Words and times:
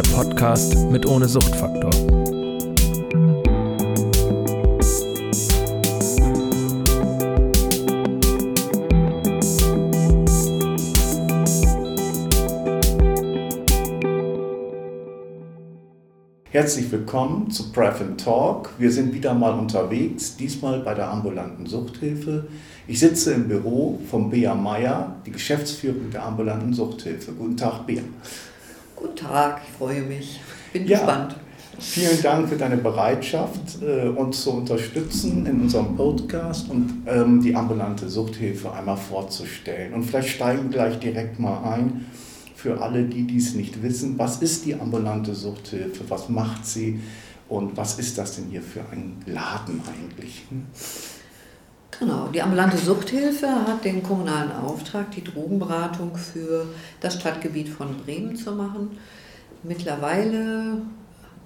der 0.00 0.10
Podcast 0.16 0.74
mit 0.90 1.04
ohne 1.04 1.28
Suchtfaktor. 1.28 1.90
Herzlich 16.50 16.90
willkommen 16.90 17.50
zu 17.50 17.70
Private 17.70 18.16
Talk. 18.16 18.70
Wir 18.78 18.90
sind 18.90 19.12
wieder 19.12 19.34
mal 19.34 19.52
unterwegs, 19.58 20.36
diesmal 20.36 20.80
bei 20.80 20.94
der 20.94 21.10
ambulanten 21.10 21.66
Suchthilfe. 21.66 22.46
Ich 22.88 23.00
sitze 23.00 23.34
im 23.34 23.48
Büro 23.48 24.00
von 24.10 24.30
Bea 24.30 24.54
Meyer, 24.54 25.16
die 25.26 25.30
Geschäftsführerin 25.30 26.10
der 26.10 26.24
ambulanten 26.24 26.72
Suchthilfe. 26.72 27.32
Guten 27.32 27.56
Tag, 27.56 27.86
Bea. 27.86 28.02
Tag, 29.20 29.60
ich 29.64 29.76
freue 29.76 30.02
mich. 30.02 30.40
Bin 30.72 30.86
Ja. 30.86 30.98
gespannt. 30.98 31.36
Vielen 31.78 32.20
Dank 32.22 32.48
für 32.48 32.56
deine 32.56 32.76
Bereitschaft, 32.76 33.80
äh, 33.82 34.08
uns 34.08 34.42
zu 34.42 34.50
unterstützen 34.52 35.46
in 35.46 35.62
unserem 35.62 35.96
Podcast 35.96 36.68
und 36.68 37.02
ähm, 37.06 37.40
die 37.42 37.54
ambulante 37.54 38.08
Suchthilfe 38.08 38.70
einmal 38.72 38.98
vorzustellen. 38.98 39.94
Und 39.94 40.02
vielleicht 40.02 40.28
steigen 40.28 40.64
wir 40.64 40.70
gleich 40.70 40.98
direkt 40.98 41.38
mal 41.38 41.62
ein. 41.72 42.06
Für 42.54 42.82
alle, 42.82 43.04
die 43.04 43.22
dies 43.26 43.54
nicht 43.54 43.82
wissen, 43.82 44.18
was 44.18 44.42
ist 44.42 44.66
die 44.66 44.74
ambulante 44.74 45.34
Suchthilfe? 45.34 46.04
Was 46.08 46.28
macht 46.28 46.66
sie? 46.66 47.00
Und 47.48 47.76
was 47.76 47.98
ist 47.98 48.18
das 48.18 48.36
denn 48.36 48.46
hier 48.50 48.62
für 48.62 48.80
ein 48.92 49.16
Laden 49.26 49.80
eigentlich? 49.88 50.44
Genau, 51.98 52.28
die 52.28 52.40
ambulante 52.40 52.78
Suchthilfe 52.78 53.48
hat 53.66 53.84
den 53.84 54.02
kommunalen 54.02 54.52
Auftrag, 54.52 55.10
die 55.10 55.24
Drogenberatung 55.24 56.16
für 56.16 56.66
das 57.00 57.20
Stadtgebiet 57.20 57.68
von 57.68 57.96
Bremen 58.04 58.36
zu 58.36 58.52
machen. 58.52 58.96
Mittlerweile 59.62 60.80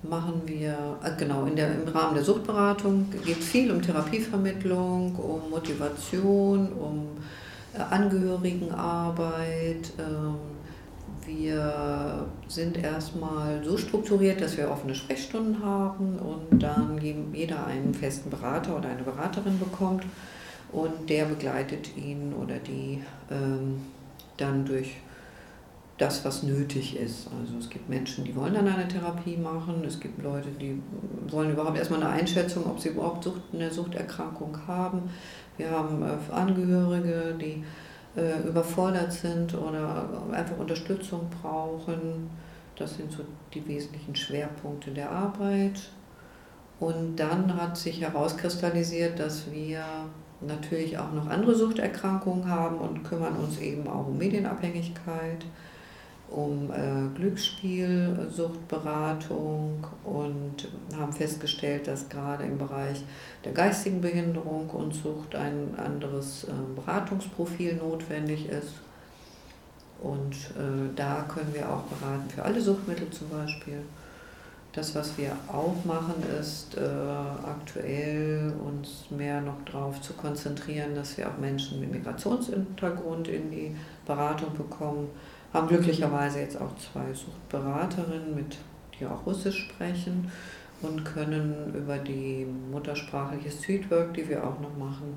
machen 0.02 0.42
wir, 0.44 0.98
äh, 1.02 1.10
genau, 1.18 1.46
in 1.46 1.56
der, 1.56 1.74
im 1.74 1.88
Rahmen 1.88 2.14
der 2.14 2.22
Suchtberatung 2.24 3.10
geht 3.24 3.40
es 3.40 3.46
viel 3.46 3.72
um 3.72 3.82
Therapievermittlung, 3.82 5.16
um 5.16 5.50
Motivation, 5.50 6.72
um 6.72 7.08
äh, 7.74 7.78
Angehörigenarbeit. 7.78 9.92
Ähm, 9.98 10.53
wir 11.26 12.26
sind 12.48 12.76
erstmal 12.76 13.62
so 13.64 13.76
strukturiert, 13.76 14.40
dass 14.40 14.56
wir 14.56 14.70
offene 14.70 14.94
Sprechstunden 14.94 15.64
haben 15.64 16.18
und 16.18 16.62
dann 16.62 16.98
jeder 17.32 17.66
einen 17.66 17.94
festen 17.94 18.30
Berater 18.30 18.76
oder 18.76 18.90
eine 18.90 19.02
Beraterin 19.02 19.58
bekommt 19.58 20.04
und 20.72 21.08
der 21.08 21.26
begleitet 21.26 21.96
ihn 21.96 22.34
oder 22.34 22.56
die 22.56 23.02
ähm, 23.30 23.80
dann 24.36 24.64
durch 24.64 24.96
das, 25.98 26.24
was 26.24 26.42
nötig 26.42 26.96
ist. 26.96 27.28
Also 27.40 27.58
es 27.58 27.70
gibt 27.70 27.88
Menschen, 27.88 28.24
die 28.24 28.34
wollen 28.34 28.54
dann 28.54 28.66
eine 28.66 28.88
Therapie 28.88 29.36
machen, 29.36 29.84
es 29.86 30.00
gibt 30.00 30.22
Leute, 30.22 30.48
die 30.60 30.82
wollen 31.28 31.52
überhaupt 31.52 31.78
erstmal 31.78 32.02
eine 32.02 32.10
Einschätzung, 32.10 32.66
ob 32.66 32.80
sie 32.80 32.88
überhaupt 32.88 33.22
Sucht, 33.22 33.42
eine 33.52 33.70
Suchterkrankung 33.70 34.58
haben. 34.66 35.02
Wir 35.56 35.70
haben 35.70 36.02
äh, 36.02 36.32
Angehörige, 36.32 37.36
die 37.40 37.62
äh, 38.16 38.46
überfordert 38.48 39.12
sind 39.12 39.54
oder 39.54 40.08
einfach 40.32 40.58
Unterstützung 40.58 41.28
brauchen. 41.42 42.30
Das 42.76 42.96
sind 42.96 43.12
so 43.12 43.24
die 43.52 43.66
wesentlichen 43.66 44.14
Schwerpunkte 44.14 44.90
der 44.90 45.10
Arbeit. 45.10 45.90
Und 46.80 47.16
dann 47.16 47.54
hat 47.60 47.76
sich 47.76 48.00
herauskristallisiert, 48.00 49.18
dass 49.18 49.50
wir 49.50 49.84
natürlich 50.40 50.98
auch 50.98 51.12
noch 51.12 51.28
andere 51.28 51.54
Suchterkrankungen 51.54 52.48
haben 52.48 52.78
und 52.78 53.04
kümmern 53.04 53.36
uns 53.36 53.58
eben 53.58 53.88
auch 53.88 54.08
um 54.08 54.18
Medienabhängigkeit, 54.18 55.44
um 56.34 56.70
äh, 56.72 57.06
Glücksspielsuchtberatung 57.16 59.86
und 60.02 60.68
haben 60.96 61.12
festgestellt, 61.12 61.86
dass 61.86 62.08
gerade 62.08 62.42
im 62.44 62.58
Bereich 62.58 63.04
der 63.44 63.52
geistigen 63.52 64.00
Behinderung 64.00 64.68
und 64.70 64.92
Sucht 64.92 65.36
ein 65.36 65.76
anderes 65.76 66.42
äh, 66.44 66.48
Beratungsprofil 66.74 67.76
notwendig 67.76 68.48
ist. 68.48 68.80
Und 70.02 70.34
äh, 70.34 70.90
da 70.96 71.24
können 71.28 71.54
wir 71.54 71.70
auch 71.70 71.82
beraten 71.82 72.28
für 72.28 72.42
alle 72.42 72.60
Suchtmittel 72.60 73.08
zum 73.10 73.28
Beispiel. 73.30 73.82
Das, 74.72 74.92
was 74.96 75.16
wir 75.16 75.36
auch 75.46 75.84
machen, 75.84 76.20
ist 76.40 76.76
äh, 76.76 76.80
aktuell 76.80 78.52
uns 78.60 79.04
mehr 79.10 79.40
noch 79.40 79.64
darauf 79.64 80.02
zu 80.02 80.14
konzentrieren, 80.14 80.96
dass 80.96 81.16
wir 81.16 81.28
auch 81.28 81.38
Menschen 81.38 81.78
mit 81.78 81.92
Migrationshintergrund 81.92 83.28
in 83.28 83.52
die 83.52 83.76
Beratung 84.04 84.52
bekommen. 84.56 85.10
Haben 85.54 85.68
glücklicherweise 85.68 86.40
jetzt 86.40 86.60
auch 86.60 86.74
zwei 86.76 87.14
Suchtberaterinnen, 87.14 88.34
mit, 88.34 88.58
die 88.98 89.06
auch 89.06 89.24
Russisch 89.24 89.68
sprechen 89.68 90.30
und 90.82 91.04
können 91.04 91.72
über 91.72 91.96
die 91.98 92.44
muttersprachliche 92.72 93.52
Streetwork, 93.52 94.12
die 94.14 94.28
wir 94.28 94.42
auch 94.42 94.58
noch 94.58 94.76
machen, 94.76 95.16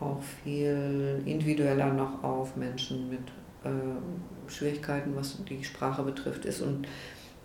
auch 0.00 0.20
viel 0.42 1.22
individueller 1.24 1.92
noch 1.92 2.24
auf 2.24 2.56
Menschen 2.56 3.08
mit 3.08 3.20
äh, 3.62 4.50
Schwierigkeiten, 4.50 5.14
was 5.14 5.38
die 5.44 5.62
Sprache 5.62 6.02
betrifft, 6.02 6.44
ist. 6.44 6.60
Und 6.60 6.88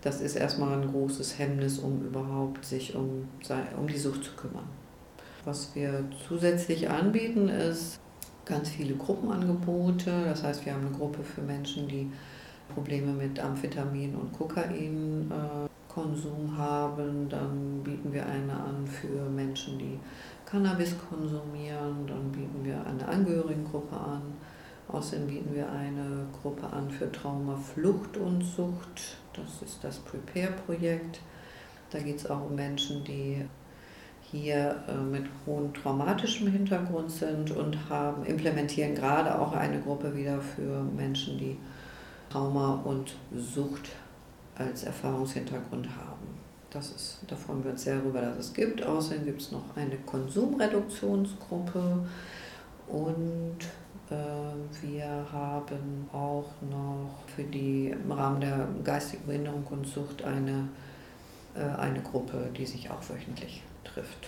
das 0.01 0.19
ist 0.19 0.35
erstmal 0.35 0.81
ein 0.81 0.89
großes 0.89 1.37
Hemmnis, 1.37 1.77
um 1.77 2.01
überhaupt 2.01 2.65
sich 2.65 2.95
um, 2.95 3.29
um 3.77 3.87
die 3.87 3.97
Sucht 3.99 4.23
zu 4.23 4.31
kümmern. 4.31 4.67
Was 5.45 5.75
wir 5.75 6.03
zusätzlich 6.27 6.89
anbieten, 6.89 7.47
ist 7.47 7.99
ganz 8.45 8.69
viele 8.69 8.95
Gruppenangebote. 8.95 10.25
Das 10.25 10.43
heißt, 10.43 10.65
wir 10.65 10.73
haben 10.73 10.85
eine 10.85 10.95
Gruppe 10.95 11.23
für 11.23 11.41
Menschen, 11.41 11.87
die 11.87 12.11
Probleme 12.73 13.11
mit 13.11 13.39
Amphetamin 13.39 14.15
und 14.15 14.31
Kokain 14.33 15.31
äh, 15.31 15.69
haben. 16.57 17.29
Dann 17.29 17.81
bieten 17.83 18.11
wir 18.11 18.25
eine 18.25 18.53
an 18.53 18.87
für 18.87 19.29
Menschen, 19.29 19.77
die 19.77 19.99
Cannabis 20.45 20.95
konsumieren. 21.09 22.07
Dann 22.07 22.31
bieten 22.31 22.63
wir 22.63 22.85
eine 22.85 23.07
Angehörigengruppe 23.07 23.95
an. 23.95 24.21
Außerdem 24.87 25.27
bieten 25.27 25.55
wir 25.55 25.69
eine 25.71 26.25
Gruppe 26.41 26.67
an 26.67 26.89
für 26.89 27.11
Trauma, 27.11 27.55
Flucht 27.55 28.17
und 28.17 28.43
Sucht. 28.43 29.17
Das 29.33 29.61
ist 29.61 29.83
das 29.83 29.99
Prepare-Projekt. 29.99 31.21
Da 31.89 31.99
geht 31.99 32.17
es 32.17 32.29
auch 32.29 32.45
um 32.45 32.55
Menschen, 32.55 33.03
die 33.03 33.45
hier 34.33 34.75
äh, 34.87 34.95
mit 34.95 35.25
hohem 35.45 35.71
traumatischem 35.73 36.47
Hintergrund 36.47 37.11
sind 37.11 37.51
und 37.51 37.77
haben, 37.87 38.25
implementieren 38.25 38.95
gerade 38.95 39.39
auch 39.39 39.53
eine 39.53 39.79
Gruppe 39.79 40.15
wieder 40.15 40.41
für 40.41 40.83
Menschen, 40.97 41.37
die 41.37 41.55
Trauma 42.31 42.81
und 42.83 43.15
Sucht 43.35 43.89
als 44.55 44.83
Erfahrungshintergrund 44.83 45.87
haben. 45.87 46.39
Das 46.71 46.89
ist, 46.89 47.19
da 47.27 47.35
freuen 47.35 47.63
wir 47.63 47.71
uns 47.71 47.83
sehr 47.83 47.99
darüber, 47.99 48.21
dass 48.21 48.39
es 48.39 48.53
gibt. 48.53 48.83
Außerdem 48.83 49.25
gibt 49.25 49.41
es 49.41 49.51
noch 49.51 49.75
eine 49.75 49.97
Konsumreduktionsgruppe 49.97 52.07
und 52.87 53.57
äh, 54.09 54.15
wir 54.81 55.27
haben 55.31 56.09
auch 56.11 56.49
noch 56.71 57.19
für 57.35 57.43
die 57.43 57.91
im 57.91 58.11
Rahmen 58.11 58.41
der 58.41 58.67
geistigen 58.83 59.27
Behinderung 59.27 59.63
und 59.69 59.85
Sucht 59.85 60.23
eine, 60.23 60.69
äh, 61.53 61.79
eine 61.79 62.01
Gruppe, 62.01 62.49
die 62.57 62.65
sich 62.65 62.89
auch 62.89 63.07
wöchentlich 63.07 63.61
trifft. 63.83 64.27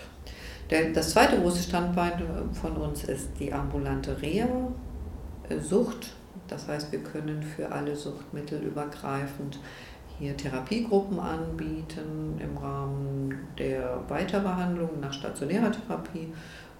Der, 0.70 0.92
das 0.92 1.12
zweite 1.12 1.40
große 1.40 1.64
Standbein 1.64 2.14
von 2.54 2.76
uns 2.78 3.04
ist 3.04 3.30
die 3.40 3.54
ambulante 3.54 4.20
Reha-Sucht. 4.22 6.14
Das 6.48 6.68
heißt, 6.68 6.92
wir 6.92 7.00
können 7.00 7.42
für 7.42 7.72
alle 7.72 7.96
Suchtmittel 7.96 8.62
übergreifend 8.62 9.60
hier 10.18 10.36
Therapiegruppen 10.38 11.20
anbieten 11.20 12.40
im 12.40 12.58
Rahmen 12.58 13.48
der 13.58 14.04
Weiterbehandlung 14.08 15.00
nach 15.00 15.14
stationärer 15.14 15.72
Therapie 15.72 16.32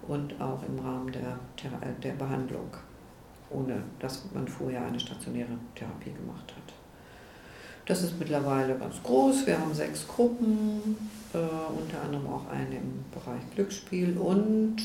und 0.08 0.40
auch 0.40 0.62
im 0.62 0.78
Rahmen 0.78 1.12
der, 1.12 1.38
äh, 1.62 2.00
der 2.02 2.12
Behandlung, 2.12 2.70
ohne 3.50 3.82
dass 3.98 4.24
man 4.32 4.46
vorher 4.48 4.84
eine 4.84 4.98
stationäre 4.98 5.58
Therapie 5.74 6.12
gemacht 6.12 6.54
hat. 6.56 6.75
Das 7.86 8.02
ist 8.02 8.18
mittlerweile 8.18 8.76
ganz 8.76 9.00
groß. 9.02 9.46
Wir 9.46 9.60
haben 9.60 9.72
sechs 9.72 10.06
Gruppen, 10.08 10.96
äh, 11.32 11.38
unter 11.38 12.02
anderem 12.02 12.26
auch 12.26 12.48
eine 12.50 12.76
im 12.76 13.04
Bereich 13.12 13.42
Glücksspiel 13.54 14.18
und 14.18 14.76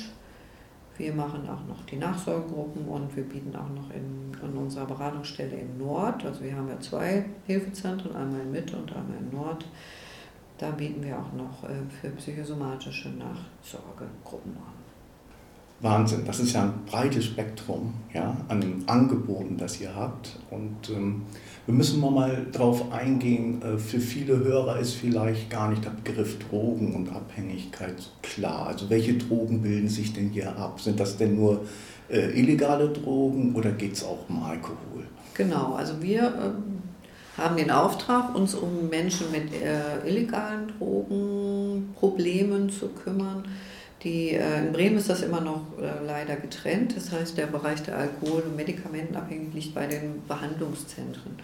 wir 0.97 1.13
machen 1.13 1.49
auch 1.49 1.67
noch 1.67 1.83
die 1.87 1.95
Nachsorgegruppen 1.95 2.85
und 2.85 3.15
wir 3.15 3.23
bieten 3.23 3.55
auch 3.55 3.69
noch 3.69 3.89
in, 3.89 4.37
in 4.47 4.55
unserer 4.55 4.85
Beratungsstelle 4.85 5.55
in 5.55 5.79
Nord, 5.79 6.23
also 6.23 6.43
wir 6.43 6.55
haben 6.55 6.69
ja 6.69 6.79
zwei 6.79 7.25
Hilfezentren, 7.47 8.15
einmal 8.15 8.41
in 8.41 8.51
Mitte 8.51 8.77
und 8.77 8.95
einmal 8.95 9.17
in 9.17 9.35
Nord, 9.35 9.65
da 10.59 10.69
bieten 10.69 11.03
wir 11.03 11.17
auch 11.17 11.33
noch 11.33 11.63
äh, 11.63 11.81
für 11.99 12.09
psychosomatische 12.09 13.09
Nachsorgegruppen 13.09 14.55
an. 14.57 14.80
Wahnsinn, 15.81 16.21
das 16.25 16.39
ist 16.39 16.53
ja 16.53 16.63
ein 16.63 16.73
breites 16.85 17.25
Spektrum 17.25 17.93
ja, 18.13 18.37
an 18.49 18.83
Angeboten, 18.85 19.57
das 19.57 19.81
ihr 19.81 19.95
habt. 19.95 20.37
Und 20.51 20.89
ähm, 20.89 21.23
wir 21.65 21.73
müssen 21.73 21.99
mal, 21.99 22.11
mal 22.11 22.45
drauf 22.51 22.91
eingehen, 22.91 23.61
äh, 23.63 23.77
für 23.79 23.99
viele 23.99 24.37
Hörer 24.37 24.77
ist 24.79 24.93
vielleicht 24.93 25.49
gar 25.49 25.69
nicht 25.69 25.83
der 25.83 25.89
Begriff 25.89 26.37
Drogen 26.39 26.93
und 26.93 27.09
Abhängigkeit 27.09 27.95
klar. 28.21 28.67
Also 28.67 28.89
welche 28.91 29.15
Drogen 29.15 29.61
bilden 29.61 29.89
sich 29.89 30.13
denn 30.13 30.29
hier 30.29 30.55
ab? 30.55 30.79
Sind 30.79 30.99
das 30.99 31.17
denn 31.17 31.35
nur 31.35 31.65
äh, 32.09 32.39
illegale 32.39 32.89
Drogen 32.89 33.55
oder 33.55 33.71
geht 33.71 33.93
es 33.93 34.03
auch 34.03 34.29
um 34.29 34.43
Alkohol? 34.43 35.05
Genau, 35.33 35.73
also 35.73 36.01
wir 36.01 36.21
ähm, 36.21 36.81
haben 37.37 37.57
den 37.57 37.71
Auftrag, 37.71 38.35
uns 38.35 38.53
um 38.53 38.89
Menschen 38.89 39.31
mit 39.31 39.51
äh, 39.53 40.07
illegalen 40.07 40.73
Drogenproblemen 40.77 42.69
zu 42.69 42.89
kümmern. 42.89 43.45
Die, 44.03 44.31
äh, 44.31 44.59
in 44.59 44.71
Bremen 44.71 44.97
ist 44.97 45.09
das 45.09 45.21
immer 45.21 45.41
noch 45.41 45.61
äh, 45.79 46.03
leider 46.05 46.35
getrennt. 46.35 46.95
Das 46.97 47.11
heißt, 47.11 47.37
der 47.37 47.47
Bereich 47.47 47.83
der 47.83 47.97
Alkohol- 47.97 48.41
und 48.41 48.55
Medikamentenabhängigen 48.55 49.53
liegt 49.53 49.75
bei 49.75 49.85
den 49.85 50.23
Behandlungszentren. 50.27 51.37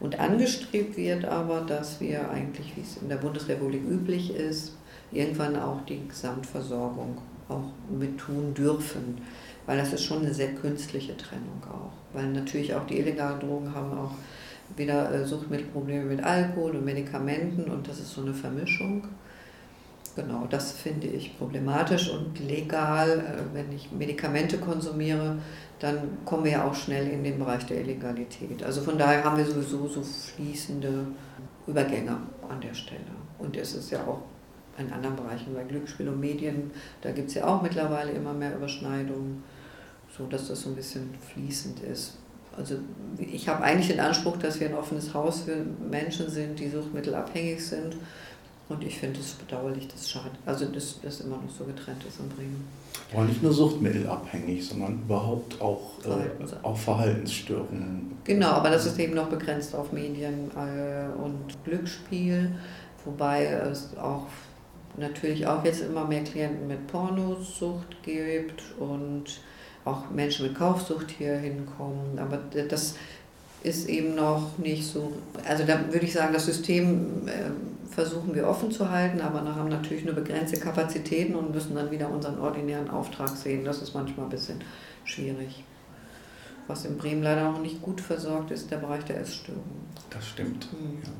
Und 0.00 0.18
angestrebt 0.18 0.96
wird 0.96 1.24
aber, 1.24 1.60
dass 1.60 2.00
wir 2.00 2.28
eigentlich, 2.30 2.76
wie 2.76 2.80
es 2.80 2.96
in 2.96 3.08
der 3.08 3.16
Bundesrepublik 3.16 3.82
üblich 3.88 4.34
ist, 4.34 4.76
irgendwann 5.12 5.54
auch 5.56 5.84
die 5.86 6.06
Gesamtversorgung 6.08 7.18
auch 7.48 7.70
mit 7.88 8.18
tun 8.18 8.52
dürfen. 8.52 9.18
Weil 9.66 9.78
das 9.78 9.92
ist 9.92 10.02
schon 10.02 10.22
eine 10.22 10.34
sehr 10.34 10.54
künstliche 10.54 11.16
Trennung 11.16 11.62
auch. 11.70 11.92
Weil 12.12 12.26
natürlich 12.32 12.74
auch 12.74 12.84
die 12.86 12.98
illegalen 12.98 13.38
Drogen 13.38 13.72
haben 13.72 13.96
auch 13.96 14.14
wieder 14.76 15.12
äh, 15.12 15.24
Suchtmittelprobleme 15.24 16.04
mit 16.04 16.24
Alkohol 16.24 16.72
und 16.72 16.84
Medikamenten 16.84 17.70
und 17.70 17.86
das 17.86 18.00
ist 18.00 18.12
so 18.12 18.22
eine 18.22 18.34
Vermischung. 18.34 19.04
Genau, 20.14 20.46
das 20.48 20.72
finde 20.72 21.06
ich 21.06 21.38
problematisch 21.38 22.10
und 22.10 22.38
legal, 22.38 23.18
äh, 23.18 23.54
wenn 23.54 23.72
ich 23.72 23.90
Medikamente 23.92 24.58
konsumiere, 24.58 25.38
dann 25.80 26.18
kommen 26.24 26.44
wir 26.44 26.52
ja 26.52 26.64
auch 26.64 26.74
schnell 26.74 27.08
in 27.08 27.24
den 27.24 27.38
Bereich 27.38 27.64
der 27.66 27.80
Illegalität. 27.80 28.62
Also 28.62 28.82
von 28.82 28.98
daher 28.98 29.24
haben 29.24 29.38
wir 29.38 29.46
sowieso 29.46 29.88
so 29.88 30.02
fließende 30.02 31.06
Übergänge 31.66 32.18
an 32.48 32.60
der 32.60 32.74
Stelle. 32.74 33.00
Und 33.38 33.56
es 33.56 33.74
ist 33.74 33.90
ja 33.90 34.04
auch 34.06 34.20
in 34.78 34.92
anderen 34.92 35.16
Bereichen, 35.16 35.54
bei 35.54 35.64
Glücksspiel 35.64 36.08
und 36.08 36.20
Medien, 36.20 36.70
da 37.00 37.10
gibt 37.10 37.28
es 37.28 37.34
ja 37.34 37.46
auch 37.46 37.62
mittlerweile 37.62 38.12
immer 38.12 38.32
mehr 38.32 38.54
Überschneidungen, 38.54 39.42
so 40.16 40.26
dass 40.26 40.48
das 40.48 40.62
so 40.62 40.70
ein 40.70 40.76
bisschen 40.76 41.10
fließend 41.32 41.80
ist. 41.80 42.18
Also 42.56 42.76
ich 43.18 43.48
habe 43.48 43.64
eigentlich 43.64 43.88
den 43.88 44.00
Anspruch, 44.00 44.36
dass 44.36 44.60
wir 44.60 44.68
ein 44.68 44.74
offenes 44.74 45.14
Haus 45.14 45.42
für 45.42 45.56
Menschen 45.90 46.28
sind, 46.28 46.58
die 46.58 46.68
suchtmittelabhängig 46.68 47.66
sind. 47.66 47.96
Und 48.68 48.82
ich 48.84 48.98
finde 48.98 49.20
es 49.20 49.32
bedauerlich, 49.32 49.88
dass 49.88 50.08
schade, 50.08 50.30
also 50.46 50.64
dass 50.66 51.00
das 51.02 51.20
immer 51.20 51.36
noch 51.36 51.50
so 51.50 51.64
getrennt 51.64 52.02
ist 52.08 52.20
in 52.20 52.28
Bremen. 52.28 52.68
Aber 53.12 53.24
nicht 53.24 53.42
nur 53.42 53.52
suchtmittelabhängig, 53.52 54.66
sondern 54.66 55.02
überhaupt 55.02 55.60
auch, 55.60 55.98
äh, 56.04 56.64
auch 56.64 56.76
Verhaltensstörungen. 56.76 58.12
Genau, 58.24 58.48
aber 58.48 58.70
das 58.70 58.86
ist 58.86 58.98
eben 58.98 59.14
noch 59.14 59.28
begrenzt 59.28 59.74
auf 59.74 59.92
Medien 59.92 60.50
äh, 60.56 61.22
und 61.22 61.62
Glücksspiel, 61.64 62.52
wobei 63.04 63.44
es 63.44 63.96
auch 63.98 64.26
natürlich 64.96 65.46
auch 65.46 65.64
jetzt 65.64 65.82
immer 65.82 66.06
mehr 66.06 66.24
Klienten 66.24 66.66
mit 66.66 66.86
Pornosucht 66.86 68.02
gibt 68.02 68.62
und 68.78 69.24
auch 69.84 70.10
Menschen 70.10 70.46
mit 70.46 70.54
Kaufsucht 70.54 71.10
hier 71.10 71.36
hinkommen. 71.36 72.18
Aber 72.18 72.38
das 72.68 72.96
ist 73.62 73.88
eben 73.88 74.14
noch 74.14 74.58
nicht 74.58 74.86
so, 74.86 75.12
also 75.46 75.64
da 75.64 75.80
würde 75.92 76.04
ich 76.04 76.12
sagen, 76.12 76.32
das 76.32 76.46
System 76.46 77.28
äh, 77.28 77.50
versuchen 77.92 78.34
wir 78.34 78.48
offen 78.48 78.70
zu 78.70 78.90
halten, 78.90 79.20
aber 79.20 79.42
wir 79.42 79.54
haben 79.54 79.68
natürlich 79.68 80.04
nur 80.04 80.14
begrenzte 80.14 80.58
Kapazitäten 80.58 81.34
und 81.34 81.52
müssen 81.52 81.74
dann 81.74 81.90
wieder 81.90 82.08
unseren 82.08 82.40
ordinären 82.40 82.90
Auftrag 82.90 83.30
sehen. 83.30 83.64
Das 83.64 83.82
ist 83.82 83.94
manchmal 83.94 84.26
ein 84.26 84.30
bisschen 84.30 84.60
schwierig. 85.04 85.64
Was 86.66 86.84
in 86.84 86.96
Bremen 86.96 87.22
leider 87.22 87.50
noch 87.50 87.60
nicht 87.60 87.82
gut 87.82 88.00
versorgt 88.00 88.50
ist, 88.50 88.70
der 88.70 88.78
Bereich 88.78 89.04
der 89.04 89.20
Essstörungen. 89.20 89.86
Das 90.10 90.26
stimmt. 90.26 90.68
Mhm. 90.72 90.98
Ja. 91.02 91.10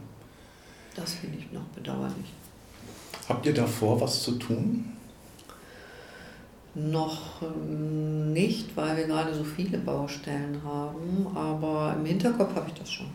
Das 0.97 1.15
finde 1.15 1.39
ich 1.39 1.53
noch 1.53 1.65
bedauerlich. 1.75 2.33
Habt 3.29 3.47
ihr 3.47 3.55
davor 3.55 4.00
was 4.00 4.23
zu 4.23 4.33
tun? 4.33 4.97
Noch 6.74 7.42
ähm, 7.42 8.32
nicht, 8.32 8.74
weil 8.76 8.96
wir 8.96 9.04
gerade 9.04 9.34
so 9.34 9.44
viele 9.44 9.78
Baustellen 9.78 10.60
haben, 10.64 11.26
aber 11.34 11.94
im 11.98 12.06
Hinterkopf 12.06 12.54
habe 12.54 12.69
ich 12.69 12.74
das 12.74 12.90
schon. 12.90 13.08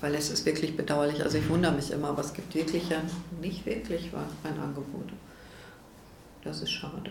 Weil 0.00 0.14
es 0.14 0.30
ist 0.30 0.44
wirklich 0.44 0.76
bedauerlich. 0.76 1.22
Also 1.22 1.38
ich 1.38 1.48
wundere 1.48 1.72
mich 1.72 1.90
immer, 1.90 2.08
aber 2.08 2.22
es 2.22 2.34
gibt 2.34 2.54
wirklich 2.54 2.88
ja 2.88 2.98
nicht 3.40 3.64
wirklich 3.64 4.10
ein 4.42 4.58
Angebot. 4.58 5.12
Das 6.42 6.60
ist 6.60 6.70
schade. 6.70 7.10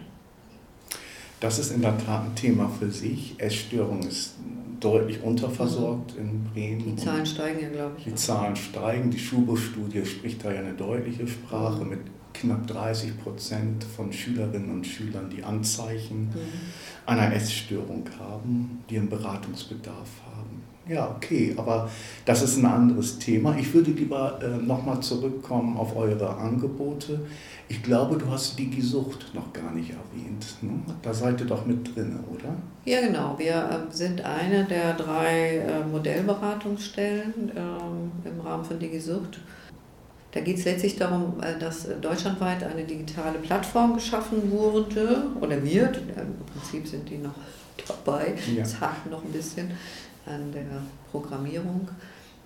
Das 1.40 1.60
ist 1.60 1.72
in 1.72 1.82
der 1.82 1.98
Tat 1.98 2.26
ein 2.26 2.36
Thema 2.36 2.70
für 2.70 2.90
sich. 2.90 3.36
Essstörung 3.38 4.02
ist 4.04 4.34
deutlich 4.80 5.22
unterversorgt 5.22 6.16
mhm. 6.16 6.22
in 6.22 6.44
Bremen. 6.44 6.96
Die 6.96 7.04
Zahlen 7.04 7.26
steigen 7.26 7.60
ja, 7.62 7.70
glaube 7.70 7.96
ich. 7.98 8.04
Die 8.06 8.16
Zahlen 8.16 8.56
steigen. 8.56 9.10
Die 9.12 9.20
Schubo-Studie 9.20 10.06
spricht 10.06 10.44
da 10.44 10.52
ja 10.52 10.60
eine 10.60 10.74
deutliche 10.74 11.28
Sprache 11.28 11.84
mhm. 11.84 11.90
mit 11.90 12.00
knapp 12.42 12.68
30 12.68 13.22
Prozent 13.22 13.84
von 13.84 14.12
Schülerinnen 14.12 14.72
und 14.72 14.86
Schülern, 14.86 15.30
die 15.30 15.44
Anzeichen 15.44 16.26
mhm. 16.26 16.40
einer 17.06 17.34
Essstörung 17.34 18.04
haben, 18.20 18.84
die 18.90 18.98
einen 18.98 19.10
Beratungsbedarf 19.10 20.10
haben. 20.26 20.62
Ja, 20.88 21.10
okay, 21.10 21.56
aber 21.58 21.90
das 22.26 22.44
ist 22.44 22.58
ein 22.58 22.66
anderes 22.66 23.18
Thema. 23.18 23.56
Ich 23.58 23.74
würde 23.74 23.92
lieber 23.92 24.40
äh, 24.42 24.64
nochmal 24.64 25.00
zurückkommen 25.00 25.78
auf 25.78 25.96
eure 25.96 26.36
Angebote. 26.38 27.22
Ich 27.68 27.82
glaube, 27.82 28.18
du 28.18 28.30
hast 28.30 28.60
die 28.60 28.82
Sucht 28.82 29.34
noch 29.34 29.52
gar 29.52 29.72
nicht 29.72 29.90
erwähnt. 29.90 30.46
Ne? 30.62 30.80
Da 31.02 31.12
seid 31.12 31.40
ihr 31.40 31.48
doch 31.48 31.66
mit 31.66 31.96
drin, 31.96 32.20
oder? 32.32 32.54
Ja, 32.86 33.02
genau. 33.02 33.34
Wir 33.40 33.88
äh, 33.90 33.96
sind 33.96 34.24
eine 34.24 34.66
der 34.66 34.94
drei 34.94 35.58
äh, 35.58 35.84
Modellberatungsstellen 35.92 37.52
äh, 37.56 38.30
im 38.30 38.40
Rahmen 38.42 38.64
von 38.64 38.78
Digisucht. 38.78 39.40
Da 40.36 40.42
geht 40.42 40.58
es 40.58 40.66
letztlich 40.66 40.98
darum, 40.98 41.42
äh, 41.42 41.58
dass 41.58 41.88
deutschlandweit 42.02 42.62
eine 42.62 42.84
digitale 42.84 43.40
Plattform 43.40 43.94
geschaffen 43.94 44.52
wurde 44.52 45.28
oder 45.40 45.64
wird. 45.64 45.98
Im 45.98 46.36
Prinzip 46.54 46.86
sind 46.86 47.10
die 47.10 47.18
noch 47.18 47.34
dabei. 47.88 48.36
Es 48.62 48.74
ja. 48.74 48.82
hakt 48.82 49.10
noch 49.10 49.24
ein 49.24 49.32
bisschen 49.32 49.72
an 50.26 50.52
der 50.52 50.66
Programmierung. 51.12 51.88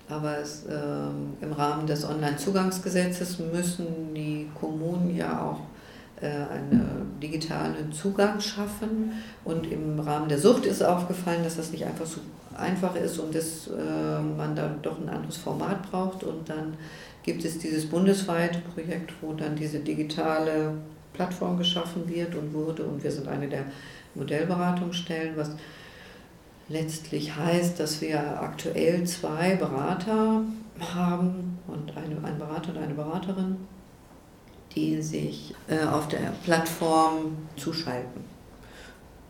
Aber 0.08 0.38
es, 0.38 0.66
äh, 0.66 1.44
im 1.44 1.52
Rahmen 1.52 1.86
des 1.86 2.04
Onlinezugangsgesetzes 2.04 3.40
müssen 3.40 4.14
die 4.14 4.48
Kommunen 4.54 5.16
ja 5.16 5.40
auch 5.42 5.60
äh, 6.22 6.28
einen 6.28 7.18
digitalen 7.20 7.92
Zugang 7.92 8.40
schaffen. 8.40 9.12
Und 9.44 9.66
im 9.70 9.98
Rahmen 9.98 10.28
der 10.28 10.38
Sucht 10.38 10.64
ist 10.64 10.82
aufgefallen, 10.82 11.42
dass 11.42 11.56
das 11.56 11.72
nicht 11.72 11.84
einfach 11.84 12.06
so 12.06 12.20
einfach 12.56 12.94
ist 12.94 13.18
und 13.18 13.34
dass 13.34 13.68
äh, 13.68 14.20
man 14.20 14.54
da 14.54 14.70
doch 14.82 15.00
ein 15.00 15.08
anderes 15.08 15.36
Format 15.36 15.90
braucht. 15.90 16.22
Und 16.22 16.48
dann 16.48 16.74
gibt 17.30 17.44
es 17.44 17.58
dieses 17.58 17.86
bundesweite 17.86 18.58
Projekt, 18.74 19.12
wo 19.20 19.32
dann 19.34 19.54
diese 19.54 19.78
digitale 19.78 20.74
Plattform 21.12 21.58
geschaffen 21.58 22.08
wird 22.08 22.34
und 22.34 22.52
wurde. 22.52 22.82
Und 22.82 23.04
wir 23.04 23.12
sind 23.12 23.28
eine 23.28 23.46
der 23.46 23.66
Modellberatungsstellen, 24.16 25.36
was 25.36 25.52
letztlich 26.68 27.36
heißt, 27.36 27.78
dass 27.78 28.00
wir 28.00 28.18
aktuell 28.42 29.04
zwei 29.04 29.54
Berater 29.54 30.42
haben 30.92 31.58
und 31.68 31.96
eine, 31.96 32.16
ein 32.26 32.36
Berater 32.36 32.70
und 32.70 32.78
eine 32.78 32.94
Beraterin, 32.94 33.58
die 34.74 35.00
sich 35.00 35.54
äh, 35.68 35.84
auf 35.86 36.08
der 36.08 36.32
Plattform 36.44 37.36
zuschalten. 37.56 38.24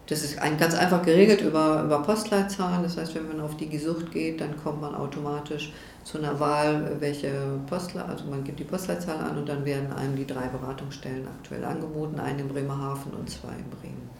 Das 0.06 0.24
ist 0.24 0.38
ein, 0.38 0.56
ganz 0.56 0.74
einfach 0.74 1.02
geregelt 1.02 1.42
über, 1.42 1.82
über 1.84 2.02
Postleitzahlen. 2.02 2.82
Das 2.82 2.96
heißt, 2.96 3.14
wenn 3.14 3.28
man 3.28 3.40
auf 3.42 3.58
die 3.58 3.68
Gesucht 3.68 4.10
geht, 4.10 4.40
dann 4.40 4.56
kommt 4.56 4.80
man 4.80 4.94
automatisch 4.94 5.70
zu 6.04 6.18
einer 6.18 6.38
Wahl, 6.40 6.96
welche 6.98 7.32
Postleitzahl, 7.68 8.10
also 8.10 8.24
man 8.26 8.42
gibt 8.44 8.58
die 8.58 8.64
Postleitzahl 8.64 9.18
an 9.18 9.38
und 9.38 9.48
dann 9.48 9.64
werden 9.64 9.92
einem 9.92 10.16
die 10.16 10.26
drei 10.26 10.46
Beratungsstellen 10.48 11.26
aktuell 11.26 11.64
angeboten, 11.64 12.18
eine 12.18 12.40
in 12.40 12.48
Bremerhaven 12.48 13.12
und 13.12 13.28
zwei 13.28 13.52
in 13.52 13.70
Bremen. 13.70 14.10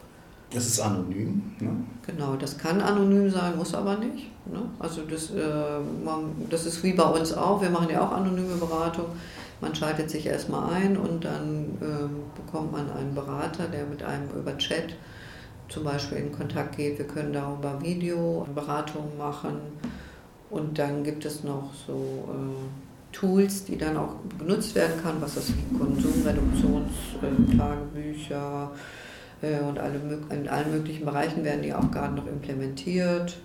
Das 0.53 0.67
ist 0.67 0.81
anonym. 0.81 1.43
Ne? 1.61 1.71
Genau, 2.07 2.35
das 2.35 2.59
kann 2.59 2.81
anonym 2.81 3.31
sein, 3.31 3.57
muss 3.57 3.73
aber 3.73 3.97
nicht. 3.99 4.27
Ne? 4.47 4.63
Also 4.81 5.03
das, 5.03 5.31
äh, 5.31 5.79
man, 6.05 6.33
das 6.51 6.67
ist 6.67 6.83
wie 6.83 6.93
bei 6.93 7.05
uns 7.05 7.33
auch. 7.33 7.63
Wir 7.63 7.71
machen 7.71 7.89
ja 7.89 8.05
auch 8.05 8.11
anonyme 8.11 8.57
Beratung. 8.57 9.07
Man 9.61 9.75
schaltet 9.75 10.11
sich 10.11 10.27
erstmal 10.27 10.73
ein 10.75 10.97
und 10.97 11.25
dann 11.25 11.79
äh, 11.81 12.41
bekommt 12.41 12.73
man 12.73 12.91
einen 12.91 13.15
Berater, 13.15 13.69
der 13.69 13.85
mit 13.87 14.03
einem 14.03 14.29
über 14.31 14.57
Chat 14.59 14.97
zum 15.69 15.85
Beispiel 15.85 16.19
in 16.19 16.33
Kontakt 16.33 16.77
geht. 16.77 16.99
Wir 16.99 17.07
können 17.07 17.33
darüber 17.33 17.81
Videoberatungen 17.81 19.17
machen. 19.17 19.57
Und 20.51 20.79
dann 20.79 21.03
gibt 21.05 21.25
es 21.25 21.45
noch 21.45 21.71
so 21.87 22.29
äh, 22.29 23.13
Tools, 23.13 23.65
die 23.65 23.79
dann 23.79 23.97
auch 23.97 24.17
genutzt 24.39 24.75
werden 24.75 25.01
kann, 25.03 25.19
was 25.21 25.37
das 25.37 25.49
wie 25.49 25.79
Konsumreduktionstagebücher, 25.79 28.73
äh, 29.43 29.61
und 29.61 29.79
alle, 29.79 30.01
in 30.31 30.49
allen 30.49 30.73
möglichen 30.73 31.05
Bereichen 31.05 31.45
werden 31.45 31.63
die 31.63 31.73
auch 31.73 31.89
gerade 31.91 32.15
noch 32.15 32.27
implementiert. 32.27 33.39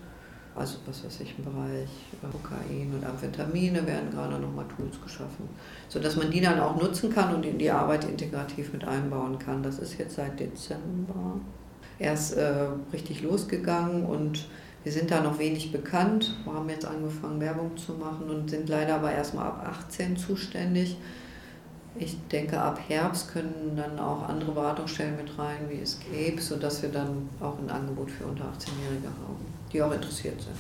Also 0.55 0.77
was 0.85 1.03
weiß 1.03 1.19
ich, 1.21 1.35
im 1.37 1.45
Bereich 1.45 1.89
äh, 2.23 2.27
Kokain 2.31 2.93
und 2.93 3.05
Amphetamine 3.05 3.85
werden 3.85 4.09
gerade 4.11 4.39
nochmal 4.39 4.65
Tools 4.77 5.01
geschaffen, 5.03 5.49
sodass 5.89 6.15
man 6.15 6.31
die 6.31 6.39
dann 6.39 6.59
auch 6.59 6.81
nutzen 6.81 7.13
kann 7.13 7.35
und 7.35 7.45
in 7.45 7.57
die 7.57 7.69
Arbeit 7.69 8.05
integrativ 8.05 8.71
mit 8.71 8.85
einbauen 8.85 9.37
kann. 9.37 9.63
Das 9.63 9.79
ist 9.79 9.97
jetzt 9.97 10.15
seit 10.15 10.39
Dezember 10.39 11.41
erst 11.99 12.37
äh, 12.37 12.67
richtig 12.93 13.21
losgegangen 13.21 14.05
und 14.05 14.47
wir 14.85 14.91
sind 14.91 15.09
da 15.09 15.19
noch 15.19 15.39
wenig 15.39 15.71
bekannt. 15.71 16.35
Wir 16.45 16.53
haben 16.53 16.69
jetzt 16.69 16.85
angefangen, 16.85 17.41
Werbung 17.41 17.75
zu 17.75 17.93
machen 17.93 18.29
und 18.29 18.51
sind 18.51 18.69
leider 18.69 18.95
aber 18.97 19.11
erstmal 19.11 19.47
ab 19.47 19.67
18 19.67 20.15
zuständig. 20.15 20.95
Ich 21.97 22.15
denke, 22.31 22.61
ab 22.61 22.79
Herbst 22.87 23.33
können 23.33 23.73
dann 23.75 23.97
auch 23.97 24.29
andere 24.29 24.51
Beratungsstellen 24.51 25.15
mit 25.15 25.39
rein, 25.39 25.57
wie 25.69 25.81
Escape, 25.81 26.39
sodass 26.39 26.83
wir 26.83 26.89
dann 26.89 27.27
auch 27.41 27.57
ein 27.57 27.69
Angebot 27.71 28.11
für 28.11 28.25
unter 28.25 28.43
18-Jährige 28.43 29.07
haben, 29.07 29.45
die 29.73 29.81
auch 29.81 29.91
interessiert 29.91 30.39
sind. 30.39 30.55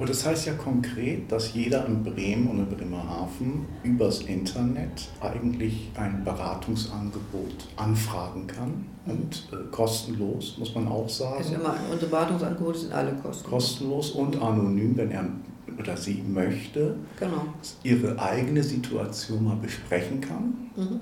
Und 0.00 0.08
das 0.08 0.24
heißt 0.24 0.46
ja 0.46 0.54
konkret, 0.54 1.30
dass 1.30 1.52
jeder 1.52 1.84
in 1.84 2.02
Bremen 2.02 2.48
und 2.48 2.58
in 2.60 2.74
Bremerhaven 2.74 3.66
übers 3.82 4.22
Internet 4.22 5.10
eigentlich 5.20 5.90
ein 5.94 6.24
Beratungsangebot 6.24 7.68
anfragen 7.76 8.46
kann 8.46 8.86
und 9.04 9.46
äh, 9.52 9.56
kostenlos, 9.70 10.56
muss 10.58 10.74
man 10.74 10.88
auch 10.88 11.06
sagen. 11.06 11.42
Ist 11.42 11.52
immer, 11.52 11.76
unsere 11.92 12.10
Beratungsangebote 12.10 12.78
sind 12.78 12.94
alle 12.94 13.12
kostenlos. 13.12 13.50
Kostenlos 13.50 14.10
und 14.12 14.40
anonym, 14.40 14.96
wenn 14.96 15.10
er 15.10 15.26
oder 15.78 15.96
sie 15.98 16.22
möchte, 16.26 16.96
genau. 17.18 17.44
ihre 17.82 18.18
eigene 18.18 18.62
Situation 18.62 19.44
mal 19.44 19.56
besprechen 19.56 20.22
kann. 20.22 20.54
Mhm. 20.76 21.00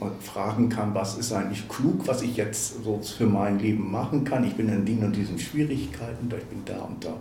Und 0.00 0.22
fragen 0.22 0.68
kann, 0.68 0.92
was 0.92 1.18
ist 1.18 1.32
eigentlich 1.32 1.68
klug, 1.68 2.06
was 2.06 2.22
ich 2.22 2.36
jetzt 2.36 2.82
so 2.82 3.00
für 3.00 3.26
mein 3.26 3.60
Leben 3.60 3.92
machen 3.92 4.24
kann. 4.24 4.42
Ich 4.42 4.54
bin 4.54 4.68
in 4.68 4.84
den 4.84 5.04
und 5.04 5.14
diesen 5.14 5.38
Schwierigkeiten, 5.38 6.28
ich 6.36 6.44
bin 6.46 6.64
da 6.64 6.80
und 6.82 7.04
da 7.04 7.14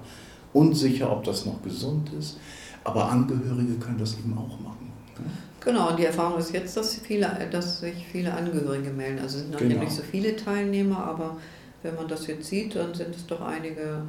unsicher, 0.53 1.11
ob 1.11 1.23
das 1.23 1.45
noch 1.45 1.61
gesund 1.61 2.11
ist. 2.17 2.37
Aber 2.83 3.09
Angehörige 3.09 3.73
können 3.75 3.99
das 3.99 4.17
eben 4.17 4.33
auch 4.37 4.59
machen. 4.59 4.91
Genau, 5.59 5.89
und 5.89 5.99
die 5.99 6.05
Erfahrung 6.05 6.39
ist 6.39 6.51
jetzt, 6.53 6.75
dass, 6.75 6.95
viele, 6.95 7.29
dass 7.51 7.81
sich 7.81 8.07
viele 8.11 8.33
Angehörige 8.33 8.89
melden. 8.89 9.19
Also 9.19 9.37
es 9.37 9.43
sind 9.43 9.57
genau. 9.57 9.79
nicht 9.79 9.91
so 9.91 10.01
viele 10.01 10.35
Teilnehmer, 10.35 11.03
aber 11.03 11.37
wenn 11.83 11.95
man 11.95 12.07
das 12.07 12.25
jetzt 12.25 12.49
sieht, 12.49 12.75
dann 12.75 12.93
sind 12.95 13.15
es 13.15 13.27
doch 13.27 13.41
einige 13.41 14.01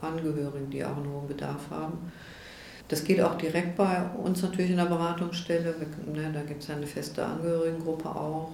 Angehörige, 0.00 0.66
die 0.72 0.84
auch 0.84 0.96
einen 0.96 1.10
hohen 1.10 1.28
Bedarf 1.28 1.70
haben. 1.70 1.98
Das 2.88 3.04
geht 3.04 3.20
auch 3.20 3.36
direkt 3.36 3.76
bei 3.76 4.02
uns 4.22 4.42
natürlich 4.42 4.70
in 4.70 4.78
der 4.78 4.84
Beratungsstelle. 4.86 5.74
Ne, 6.12 6.30
da 6.32 6.42
gibt 6.42 6.62
es 6.62 6.70
eine 6.70 6.86
feste 6.86 7.24
Angehörigengruppe 7.24 8.08
auch 8.08 8.52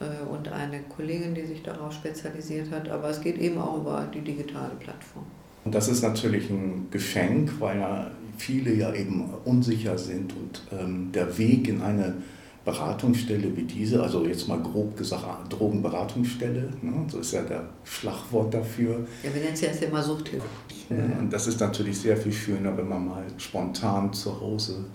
äh, 0.00 0.24
und 0.32 0.48
eine 0.48 0.80
Kollegin, 0.82 1.34
die 1.34 1.44
sich 1.44 1.62
darauf 1.62 1.92
spezialisiert 1.92 2.70
hat. 2.72 2.88
Aber 2.88 3.10
es 3.10 3.20
geht 3.20 3.38
eben 3.38 3.60
auch 3.60 3.78
über 3.78 4.06
die 4.12 4.20
digitale 4.20 4.74
Plattform. 4.78 5.26
Und 5.64 5.74
das 5.74 5.88
ist 5.88 6.02
natürlich 6.02 6.50
ein 6.50 6.88
Geschenk, 6.90 7.60
weil 7.60 7.78
ja 7.78 8.10
viele 8.36 8.74
ja 8.74 8.92
eben 8.94 9.30
unsicher 9.44 9.96
sind 9.96 10.32
und 10.36 10.62
ähm, 10.72 11.10
der 11.12 11.38
Weg 11.38 11.68
in 11.68 11.80
eine 11.80 12.14
Beratungsstelle 12.64 13.56
wie 13.56 13.64
diese, 13.64 14.02
also 14.02 14.26
jetzt 14.26 14.48
mal 14.48 14.58
grob 14.58 14.96
gesagt 14.96 15.52
Drogenberatungsstelle, 15.52 16.70
ne, 16.80 16.92
so 17.08 17.18
ist 17.18 17.32
ja 17.32 17.42
der 17.42 17.68
Schlagwort 17.84 18.54
dafür. 18.54 19.06
Ja, 19.22 19.34
wir 19.34 19.42
nennen 19.42 19.54
es 19.54 19.60
ja 19.60 19.68
immer 19.86 20.02
Suchthilfe. 20.02 20.46
Ja, 20.88 21.18
und 21.18 21.30
das 21.32 21.46
ist 21.46 21.60
natürlich 21.60 21.98
sehr 21.98 22.16
viel 22.16 22.32
schöner, 22.32 22.76
wenn 22.76 22.88
man 22.88 23.06
mal 23.06 23.24
spontan 23.36 24.12
zu 24.12 24.40
Hause 24.40 24.86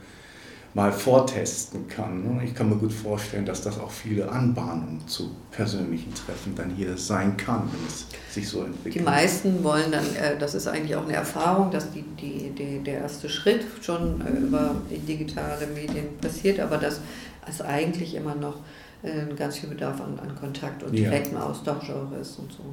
mal 0.74 0.92
vortesten 0.92 1.88
kann. 1.88 2.24
Ne? 2.24 2.44
Ich 2.46 2.54
kann 2.54 2.70
mir 2.70 2.76
gut 2.76 2.94
vorstellen, 2.94 3.46
dass 3.46 3.62
das 3.62 3.80
auch 3.80 3.90
viele 3.90 4.30
Anbahnungen 4.30 5.02
zu 5.08 5.32
persönlichen 5.52 6.14
Treffen 6.14 6.54
dann 6.56 6.70
hier 6.76 6.96
sein 6.96 7.36
kann, 7.38 7.70
wenn 7.72 7.88
es 7.88 8.06
sich 8.34 8.48
so 8.48 8.64
entwickelt. 8.64 8.96
Die 8.96 9.00
meisten 9.00 9.64
wollen 9.64 9.92
dann, 9.92 10.06
äh, 10.16 10.38
das 10.38 10.54
ist 10.54 10.68
eigentlich 10.68 10.96
auch 10.96 11.06
eine 11.06 11.14
Erfahrung, 11.14 11.72
dass 11.72 11.92
die, 11.92 12.04
die, 12.04 12.52
die, 12.52 12.84
der 12.84 13.02
erste 13.02 13.30
Schritt 13.30 13.66
schon 13.82 14.22
äh, 14.22 14.30
über 14.40 14.76
digitale 14.90 15.66
Medien 15.68 16.18
passiert, 16.22 16.60
aber 16.60 16.78
dass 16.78 17.00
es 17.48 17.62
eigentlich 17.62 18.14
immer 18.14 18.36
noch 18.36 18.58
äh, 19.02 19.34
ganz 19.36 19.58
viel 19.58 19.70
Bedarf 19.70 20.00
an, 20.02 20.20
an 20.20 20.36
Kontakt 20.40 20.84
und 20.84 20.94
direktem 20.94 21.38
ja. 21.38 21.46
Austausch 21.46 21.90
auch 21.90 22.12
ist 22.20 22.38
und 22.38 22.52
so. 22.52 22.64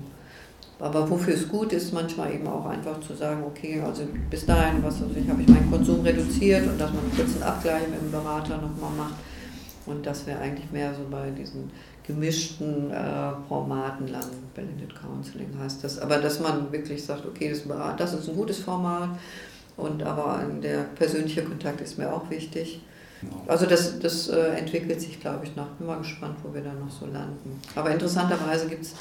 Aber 0.79 1.09
wofür 1.09 1.35
es 1.35 1.49
gut 1.49 1.73
ist, 1.73 1.93
manchmal 1.95 2.35
eben 2.35 2.47
auch 2.47 2.67
einfach 2.67 3.01
zu 3.01 3.15
sagen, 3.15 3.43
okay, 3.47 3.81
also 3.81 4.03
bis 4.29 4.45
dahin, 4.45 4.83
was 4.83 5.01
also 5.01 5.15
ich, 5.17 5.29
habe 5.29 5.41
ich 5.41 5.49
meinen 5.49 5.71
Konsum 5.71 6.03
reduziert 6.03 6.67
und 6.67 6.79
dass 6.79 6.93
man 6.93 7.03
einen 7.03 7.17
kurzen 7.17 7.43
Abgleich 7.43 7.89
mit 7.89 8.01
dem 8.01 8.11
Berater 8.11 8.59
nochmal 8.59 8.91
macht. 8.97 9.15
Und 9.87 10.05
das 10.05 10.27
wäre 10.27 10.41
eigentlich 10.41 10.71
mehr 10.71 10.93
so 10.93 11.03
bei 11.11 11.31
diesen 11.31 11.71
gemischten 12.07 12.91
äh, 12.91 13.33
Formaten 13.49 14.09
landen. 14.09 14.51
Blended 14.55 14.95
Counseling 14.95 15.49
heißt 15.59 15.83
das. 15.83 15.99
Aber 15.99 16.19
dass 16.19 16.41
man 16.41 16.71
wirklich 16.71 17.05
sagt, 17.05 17.25
okay, 17.25 17.49
das, 17.49 17.63
das 17.97 18.15
ist 18.15 18.29
ein 18.29 18.37
gutes 18.37 18.59
Format 18.59 19.11
und 19.77 20.03
aber 20.03 20.45
der 20.63 20.85
persönliche 20.95 21.43
Kontakt 21.43 21.81
ist 21.81 21.99
mir 21.99 22.13
auch 22.13 22.29
wichtig. 22.31 22.83
Genau. 23.21 23.43
Also 23.47 23.67
das, 23.67 23.99
das 23.99 24.29
äh, 24.29 24.49
entwickelt 24.59 25.01
sich, 25.01 25.21
glaube 25.21 25.45
ich, 25.45 25.57
noch. 25.57 25.69
Bin 25.79 25.87
mal 25.87 25.99
gespannt, 25.99 26.37
wo 26.43 26.53
wir 26.53 26.61
da 26.61 26.73
noch 26.73 26.91
so 26.91 27.07
landen. 27.07 27.61
Aber 27.75 27.91
interessanterweise 27.91 28.67
gibt 28.69 28.83
es 28.83 28.95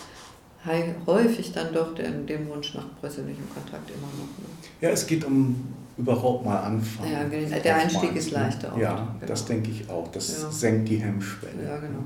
häufig 1.06 1.52
dann 1.52 1.74
doch 1.74 1.94
den, 1.96 2.26
den 2.26 2.50
Wunsch 2.50 2.74
nach 2.74 2.86
persönlichem 3.00 3.50
Kontakt 3.54 3.90
immer 3.90 4.08
noch. 4.08 4.38
Ne? 4.40 4.46
Ja, 4.82 4.90
es 4.90 5.06
geht 5.06 5.24
um 5.26 5.74
überhaupt 5.98 6.46
mal 6.46 6.60
anfangen. 6.60 7.12
Ja, 7.12 7.24
genau. 7.24 7.60
der 7.60 7.76
Einstieg 7.76 8.16
ist 8.16 8.32
leichter. 8.32 8.74
Auch. 8.74 8.78
Ja, 8.78 8.96
genau. 8.96 9.26
das 9.28 9.46
denke 9.46 9.72
ich 9.72 9.90
auch. 9.90 10.08
Das 10.12 10.42
ja. 10.42 10.52
senkt 10.52 10.90
die 10.90 10.98
Hemmschwelle. 10.98 11.64
Ja, 11.64 11.78
genau. 11.78 12.04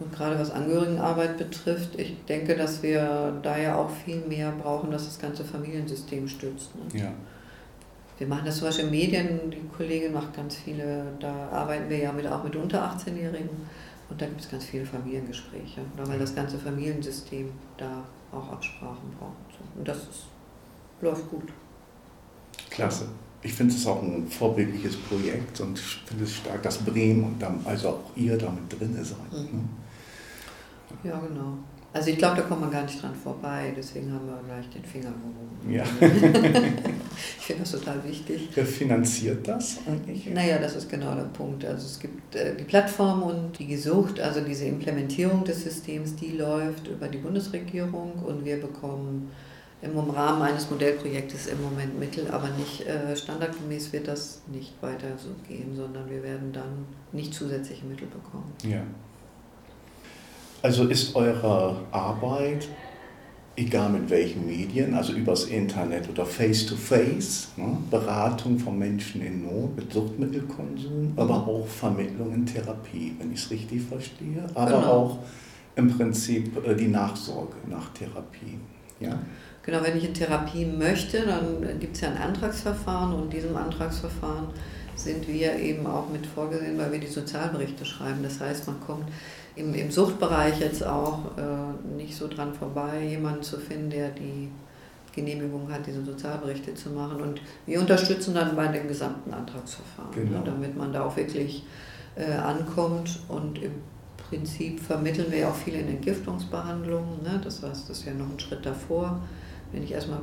Und 0.00 0.12
gerade 0.12 0.38
was 0.38 0.52
Angehörigenarbeit 0.52 1.38
betrifft, 1.38 1.98
ich 1.98 2.24
denke, 2.26 2.56
dass 2.56 2.82
wir 2.82 3.40
da 3.42 3.58
ja 3.58 3.76
auch 3.76 3.90
viel 3.90 4.20
mehr 4.28 4.52
brauchen, 4.52 4.92
dass 4.92 5.06
das 5.06 5.18
ganze 5.18 5.44
Familiensystem 5.44 6.28
stützt. 6.28 6.70
Ne? 6.76 7.00
Ja. 7.00 7.12
Wir 8.18 8.26
machen 8.26 8.46
das 8.46 8.58
zum 8.58 8.68
Beispiel 8.68 8.86
in 8.86 8.90
Medien, 8.90 9.50
die 9.50 9.60
Kollegin 9.76 10.12
macht 10.12 10.34
ganz 10.34 10.56
viele, 10.56 11.04
da 11.20 11.48
arbeiten 11.52 11.88
wir 11.88 11.98
ja 11.98 12.12
mit, 12.12 12.26
auch 12.26 12.42
mit 12.42 12.56
unter 12.56 12.82
18-Jährigen 12.82 13.48
und 14.10 14.20
da 14.20 14.26
gibt 14.26 14.40
es 14.40 14.50
ganz 14.50 14.64
viele 14.64 14.86
Familiengespräche, 14.86 15.82
weil 15.96 16.18
das 16.18 16.34
ganze 16.34 16.58
Familiensystem 16.58 17.50
da 17.76 18.04
auch 18.32 18.52
Absprachen 18.52 19.10
braucht. 19.18 19.60
Und 19.76 19.86
das 19.86 19.98
ist, 19.98 20.26
läuft 21.00 21.28
gut. 21.30 21.48
Klasse. 22.70 23.08
Ich 23.42 23.52
finde 23.52 23.74
es 23.74 23.86
auch 23.86 24.02
ein 24.02 24.26
vorbildliches 24.26 24.96
Projekt 24.96 25.60
und 25.60 25.78
finde 25.78 26.24
es 26.24 26.34
stark, 26.34 26.62
dass 26.62 26.78
Bremen 26.78 27.22
und 27.24 27.40
dann, 27.40 27.60
also 27.64 27.90
auch 27.90 28.16
ihr 28.16 28.36
damit 28.36 28.72
drin 28.72 28.96
seid. 29.02 29.32
Mhm. 29.32 29.58
Ne? 29.58 29.64
Ja, 31.04 31.20
genau. 31.20 31.58
Also 31.92 32.10
ich 32.10 32.18
glaube, 32.18 32.36
da 32.36 32.42
kommt 32.42 32.62
man 32.62 32.70
gar 32.70 32.82
nicht 32.82 33.00
dran 33.00 33.14
vorbei, 33.14 33.72
deswegen 33.76 34.12
haben 34.12 34.26
wir 34.26 34.40
gleich 34.46 34.68
den 34.70 34.84
Finger 34.84 35.10
gehoben. 35.10 35.72
Ja. 35.72 35.84
ich 37.38 37.44
finde 37.46 37.62
das 37.62 37.72
total 37.72 38.02
wichtig. 38.04 38.48
Wer 38.54 38.66
finanziert 38.66 39.46
das 39.46 39.78
eigentlich? 39.86 40.26
Naja, 40.26 40.58
das 40.58 40.76
ist 40.76 40.90
genau 40.90 41.14
der 41.14 41.24
Punkt. 41.24 41.64
Also 41.64 41.86
es 41.86 41.98
gibt 41.98 42.34
äh, 42.34 42.54
die 42.56 42.64
Plattform 42.64 43.22
und 43.22 43.58
die 43.58 43.66
Gesucht, 43.66 44.20
also 44.20 44.40
diese 44.40 44.66
Implementierung 44.66 45.44
des 45.44 45.64
Systems, 45.64 46.16
die 46.16 46.36
läuft 46.36 46.88
über 46.88 47.08
die 47.08 47.18
Bundesregierung 47.18 48.12
und 48.26 48.44
wir 48.44 48.60
bekommen 48.60 49.30
im 49.80 49.96
Rahmen 50.10 50.42
eines 50.42 50.68
Modellprojektes 50.70 51.46
im 51.46 51.62
Moment 51.62 51.98
Mittel, 51.98 52.28
aber 52.30 52.48
nicht 52.50 52.84
äh, 52.86 53.16
standardgemäß 53.16 53.92
wird 53.92 54.08
das 54.08 54.42
nicht 54.48 54.74
weiter 54.82 55.06
so 55.16 55.28
gehen, 55.46 55.76
sondern 55.76 56.10
wir 56.10 56.22
werden 56.22 56.52
dann 56.52 56.86
nicht 57.12 57.32
zusätzliche 57.32 57.86
Mittel 57.86 58.08
bekommen. 58.08 58.52
Ja. 58.64 58.82
Also 60.62 60.86
ist 60.88 61.14
eure 61.14 61.76
Arbeit, 61.92 62.68
egal 63.58 63.90
mit 63.90 64.08
welchen 64.08 64.46
Medien, 64.46 64.94
also 64.94 65.12
übers 65.12 65.44
Internet 65.44 66.08
oder 66.08 66.24
face-to-face, 66.24 67.48
-face, 67.56 67.60
ne, 67.60 67.76
Beratung 67.90 68.58
von 68.58 68.78
Menschen 68.78 69.20
in 69.20 69.42
Not 69.42 69.76
mit 69.76 69.92
Suchtmittelkonsum, 69.92 71.12
aber 71.16 71.40
mhm. 71.40 71.48
auch 71.48 71.66
Vermittlung 71.66 72.32
in 72.32 72.46
Therapie, 72.46 73.14
wenn 73.18 73.32
ich 73.32 73.40
es 73.40 73.50
richtig 73.50 73.82
verstehe, 73.82 74.44
aber 74.54 74.80
genau. 74.80 74.92
auch 74.92 75.18
im 75.74 75.90
Prinzip 75.90 76.64
äh, 76.64 76.74
die 76.74 76.88
Nachsorge 76.88 77.56
nach 77.68 77.92
Therapie. 77.92 78.58
Ja? 79.00 79.18
Genau, 79.62 79.82
wenn 79.82 79.96
ich 79.98 80.04
in 80.04 80.14
Therapie 80.14 80.64
möchte, 80.64 81.26
dann 81.26 81.78
gibt 81.80 81.96
es 81.96 82.02
ja 82.02 82.10
ein 82.10 82.16
Antragsverfahren 82.16 83.12
und 83.12 83.24
in 83.24 83.30
diesem 83.30 83.56
Antragsverfahren 83.56 84.48
sind 84.94 85.28
wir 85.28 85.56
eben 85.56 85.86
auch 85.86 86.08
mit 86.10 86.26
vorgesehen, 86.26 86.78
weil 86.78 86.90
wir 86.92 86.98
die 86.98 87.06
Sozialberichte 87.06 87.84
schreiben. 87.84 88.22
Das 88.22 88.40
heißt, 88.40 88.66
man 88.66 88.80
kommt 88.80 89.04
im, 89.58 89.74
im 89.74 89.90
Suchtbereich 89.90 90.60
jetzt 90.60 90.86
auch 90.86 91.36
äh, 91.36 91.96
nicht 91.96 92.16
so 92.16 92.28
dran 92.28 92.54
vorbei, 92.54 93.04
jemanden 93.04 93.42
zu 93.42 93.58
finden, 93.58 93.90
der 93.90 94.10
die 94.10 94.48
Genehmigung 95.14 95.70
hat, 95.70 95.86
diese 95.86 96.04
Sozialberichte 96.04 96.74
zu 96.74 96.90
machen. 96.90 97.20
Und 97.20 97.40
wir 97.66 97.80
unterstützen 97.80 98.34
dann 98.34 98.54
bei 98.54 98.68
dem 98.68 98.86
gesamten 98.86 99.32
Antragsverfahren, 99.32 100.10
ne, 100.14 100.24
genau. 100.24 100.38
ne, 100.38 100.44
damit 100.44 100.76
man 100.76 100.92
da 100.92 101.04
auch 101.04 101.16
wirklich 101.16 101.64
äh, 102.14 102.32
ankommt. 102.32 103.18
Und 103.28 103.60
im 103.60 103.72
Prinzip 104.16 104.80
vermitteln 104.80 105.30
wir 105.30 105.38
ja 105.38 105.50
auch 105.50 105.56
viel 105.56 105.74
in 105.74 105.88
Entgiftungsbehandlungen. 105.88 107.22
Ne? 107.22 107.40
Das 107.42 107.62
heißt, 107.62 107.90
das 107.90 107.98
ist 107.98 108.06
ja 108.06 108.14
noch 108.14 108.30
ein 108.30 108.38
Schritt 108.38 108.64
davor. 108.64 109.20
Wenn 109.72 109.82
ich 109.82 109.92
erstmal 109.92 110.20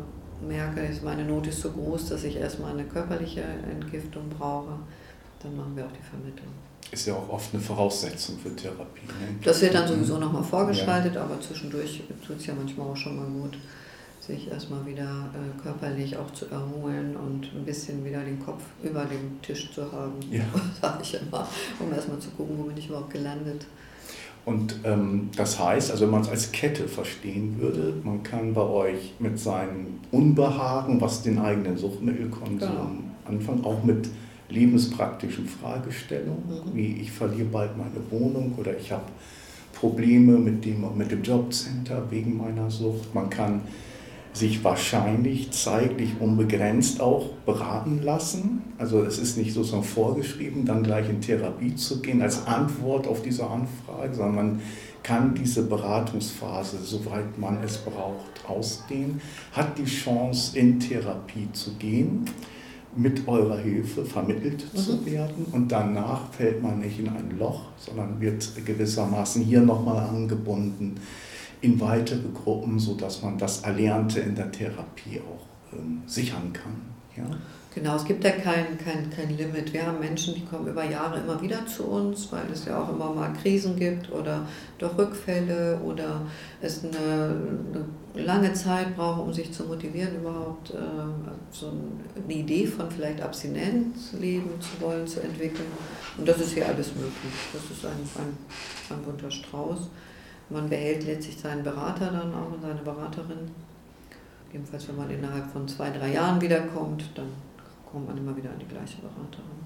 merke, 0.47 0.81
meine 1.03 1.25
Not 1.25 1.47
ist 1.47 1.61
so 1.61 1.71
groß, 1.71 2.09
dass 2.09 2.23
ich 2.23 2.37
erstmal 2.37 2.71
eine 2.71 2.85
körperliche 2.85 3.41
Entgiftung 3.41 4.29
brauche, 4.29 4.79
dann 5.43 5.57
machen 5.57 5.75
wir 5.75 5.85
auch 5.85 5.91
die 5.91 6.09
Vermittlung 6.09 6.64
ist 6.91 7.07
ja 7.07 7.15
auch 7.15 7.29
oft 7.29 7.53
eine 7.53 7.61
Voraussetzung 7.61 8.37
für 8.37 8.55
Therapie. 8.55 9.05
Ne? 9.07 9.39
Das 9.43 9.61
wird 9.61 9.73
dann 9.73 9.87
sowieso 9.87 10.17
nochmal 10.17 10.43
vorgeschaltet, 10.43 11.15
ja. 11.15 11.23
aber 11.23 11.39
zwischendurch 11.41 12.03
tut 12.25 12.37
es 12.37 12.45
ja 12.45 12.53
manchmal 12.53 12.87
auch 12.87 12.97
schon 12.97 13.15
mal 13.17 13.25
gut, 13.25 13.57
sich 14.19 14.49
erstmal 14.49 14.85
wieder 14.85 15.03
äh, 15.03 15.61
körperlich 15.61 16.17
auch 16.17 16.31
zu 16.31 16.45
erholen 16.47 17.15
und 17.15 17.51
ein 17.55 17.65
bisschen 17.65 18.03
wieder 18.03 18.23
den 18.23 18.39
Kopf 18.39 18.63
über 18.83 19.05
dem 19.05 19.41
Tisch 19.41 19.71
zu 19.73 19.91
haben, 19.91 20.13
ja. 20.31 20.43
sage 20.81 20.99
ich 21.01 21.15
immer, 21.15 21.47
um 21.79 21.93
erstmal 21.93 22.19
zu 22.19 22.29
gucken, 22.31 22.57
wo 22.57 22.63
bin 22.63 22.77
ich 22.77 22.87
überhaupt 22.87 23.11
gelandet. 23.11 23.65
Und 24.45 24.79
ähm, 24.83 25.29
das 25.35 25.59
heißt, 25.59 25.89
also 25.89 26.03
wenn 26.03 26.11
man 26.11 26.21
es 26.21 26.29
als 26.29 26.51
Kette 26.51 26.87
verstehen 26.87 27.59
würde, 27.59 27.95
man 28.03 28.21
kann 28.21 28.53
bei 28.53 28.61
euch 28.61 29.15
mit 29.17 29.39
seinem 29.39 29.99
Unbehagen, 30.11 31.01
was 31.01 31.23
den 31.23 31.39
eigenen 31.39 31.77
Suchtmittelkonsum 31.77 32.59
genau. 32.59 32.89
anfangen, 33.25 33.65
auch 33.65 33.83
mit 33.83 34.07
lebenspraktischen 34.49 35.47
Fragestellungen, 35.47 36.43
mhm. 36.47 36.75
wie 36.75 36.97
ich 37.01 37.11
verliere 37.11 37.47
bald 37.47 37.71
meine 37.77 38.01
Wohnung 38.11 38.53
oder 38.57 38.77
ich 38.77 38.91
habe 38.91 39.05
Probleme 39.73 40.37
mit 40.37 40.63
dem, 40.65 40.85
mit 40.97 41.11
dem 41.11 41.23
Jobcenter 41.23 42.09
wegen 42.09 42.37
meiner 42.37 42.69
Sucht. 42.71 43.13
Man 43.13 43.29
kann 43.29 43.61
sich 44.35 44.63
wahrscheinlich 44.63 45.51
zeitlich 45.51 46.09
unbegrenzt 46.19 46.99
auch 46.99 47.29
beraten 47.45 48.01
lassen. 48.03 48.61
Also 48.77 49.03
es 49.03 49.17
ist 49.17 49.37
nicht 49.37 49.53
sozusagen 49.53 49.83
vorgeschrieben, 49.83 50.65
dann 50.65 50.83
gleich 50.83 51.09
in 51.09 51.21
Therapie 51.21 51.75
zu 51.75 52.01
gehen 52.01 52.21
als 52.21 52.45
Antwort 52.45 53.07
auf 53.07 53.21
diese 53.21 53.47
Anfrage, 53.47 54.13
sondern 54.13 54.35
man 54.35 54.61
kann 55.03 55.35
diese 55.35 55.63
Beratungsphase, 55.63 56.77
soweit 56.83 57.37
man 57.37 57.63
es 57.63 57.77
braucht, 57.77 58.43
ausdehnen, 58.47 59.21
hat 59.53 59.77
die 59.77 59.85
Chance, 59.85 60.57
in 60.57 60.79
Therapie 60.79 61.47
zu 61.53 61.75
gehen, 61.75 62.25
mit 62.95 63.27
eurer 63.27 63.57
Hilfe 63.57 64.05
vermittelt 64.05 64.65
mhm. 64.73 64.77
zu 64.77 65.05
werden 65.05 65.45
und 65.51 65.71
danach 65.71 66.31
fällt 66.31 66.61
man 66.61 66.79
nicht 66.79 66.99
in 66.99 67.09
ein 67.09 67.37
Loch, 67.37 67.63
sondern 67.77 68.19
wird 68.21 68.49
gewissermaßen 68.65 69.43
hier 69.43 69.61
nochmal 69.61 70.07
angebunden 70.07 70.95
in 71.61 71.79
weitere 71.79 72.29
Gruppen, 72.33 72.79
sodass 72.79 73.21
man 73.21 73.37
das 73.37 73.61
Erlernte 73.61 74.19
in 74.19 74.35
der 74.35 74.51
Therapie 74.51 75.19
auch 75.19 75.73
ähm, 75.73 76.01
sichern 76.05 76.53
kann. 76.53 76.75
Ja? 77.17 77.23
Genau, 77.73 77.97
es 77.97 78.05
gibt 78.05 78.23
ja 78.23 78.31
kein, 78.31 78.77
kein, 78.77 79.09
kein 79.09 79.35
Limit. 79.35 79.73
Wir 79.73 79.85
haben 79.85 79.99
Menschen, 79.99 80.33
die 80.33 80.45
kommen 80.45 80.67
über 80.67 80.85
Jahre 80.85 81.19
immer 81.19 81.41
wieder 81.41 81.65
zu 81.65 81.83
uns, 81.83 82.31
weil 82.31 82.45
es 82.51 82.65
ja 82.65 82.81
auch 82.81 82.89
immer 82.89 83.13
mal 83.13 83.33
Krisen 83.33 83.75
gibt 83.75 84.09
oder 84.13 84.47
doch 84.77 84.97
Rückfälle 84.97 85.77
oder 85.83 86.21
es 86.61 86.85
eine, 86.85 86.95
eine 86.95 87.85
lange 88.15 88.53
Zeit 88.53 88.95
braucht, 88.95 89.21
um 89.21 89.33
sich 89.33 89.51
zu 89.51 89.63
motivieren, 89.65 90.15
überhaupt 90.15 90.71
äh, 90.71 90.77
so 91.51 91.71
eine 92.23 92.33
Idee 92.33 92.65
von 92.65 92.89
vielleicht 92.89 93.21
Abstinenz 93.21 94.13
leben 94.19 94.49
zu 94.59 94.81
wollen, 94.81 95.05
zu 95.05 95.21
entwickeln. 95.21 95.67
Und 96.17 96.27
das 96.27 96.39
ist 96.39 96.53
hier 96.53 96.67
alles 96.67 96.95
möglich. 96.95 97.33
Das 97.53 97.63
ist 97.63 97.85
ein, 97.85 97.91
ein, 97.91 98.37
ein 98.95 99.03
bunter 99.03 99.29
Strauß. 99.29 99.89
Man 100.49 100.69
behält 100.69 101.05
letztlich 101.05 101.37
seinen 101.37 101.63
Berater 101.63 102.11
dann 102.11 102.33
auch 102.33 102.53
und 102.53 102.61
seine 102.61 102.81
Beraterin. 102.81 103.51
Jedenfalls, 104.51 104.87
wenn 104.87 104.97
man 104.97 105.09
innerhalb 105.09 105.51
von 105.51 105.67
zwei, 105.67 105.89
drei 105.89 106.13
Jahren 106.13 106.39
wiederkommt, 106.39 107.09
dann 107.15 107.27
kommt 107.91 108.07
man 108.07 108.17
immer 108.17 108.35
wieder 108.37 108.51
an 108.51 108.59
die 108.59 108.67
gleiche 108.67 108.97
Beraterin. 109.01 109.65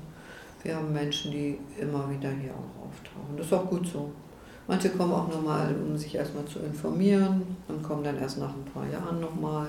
Wir 0.63 0.75
haben 0.75 0.91
Menschen, 0.91 1.31
die 1.31 1.59
immer 1.79 2.09
wieder 2.09 2.29
hier 2.31 2.51
auch 2.51 2.87
auftauchen. 2.87 3.37
Das 3.37 3.45
ist 3.45 3.53
auch 3.53 3.65
gut 3.67 3.87
so. 3.87 4.11
Manche 4.69 4.89
kommen 4.89 5.11
auch 5.11 5.27
nochmal, 5.27 5.73
um 5.73 5.97
sich 5.97 6.13
erstmal 6.13 6.45
zu 6.45 6.59
informieren 6.59 7.41
und 7.67 7.81
kommen 7.81 8.03
dann 8.03 8.19
erst 8.19 8.37
nach 8.37 8.53
ein 8.53 8.65
paar 8.71 8.87
Jahren 8.87 9.19
nochmal. 9.19 9.67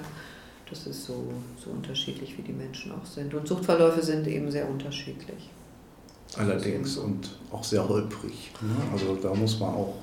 Das 0.68 0.86
ist 0.86 1.06
so, 1.06 1.24
so 1.56 1.70
unterschiedlich, 1.70 2.36
wie 2.36 2.42
die 2.42 2.52
Menschen 2.52 2.92
auch 2.92 3.06
sind. 3.06 3.32
Und 3.32 3.48
Suchtverläufe 3.48 4.02
sind 4.02 4.26
eben 4.26 4.50
sehr 4.50 4.68
unterschiedlich. 4.68 5.48
Allerdings 6.36 6.98
und 6.98 7.30
auch 7.50 7.64
sehr 7.64 7.88
holprig. 7.88 8.52
Ne? 8.60 8.76
Also 8.92 9.16
da 9.16 9.34
muss 9.34 9.58
man 9.58 9.70
auch 9.70 9.94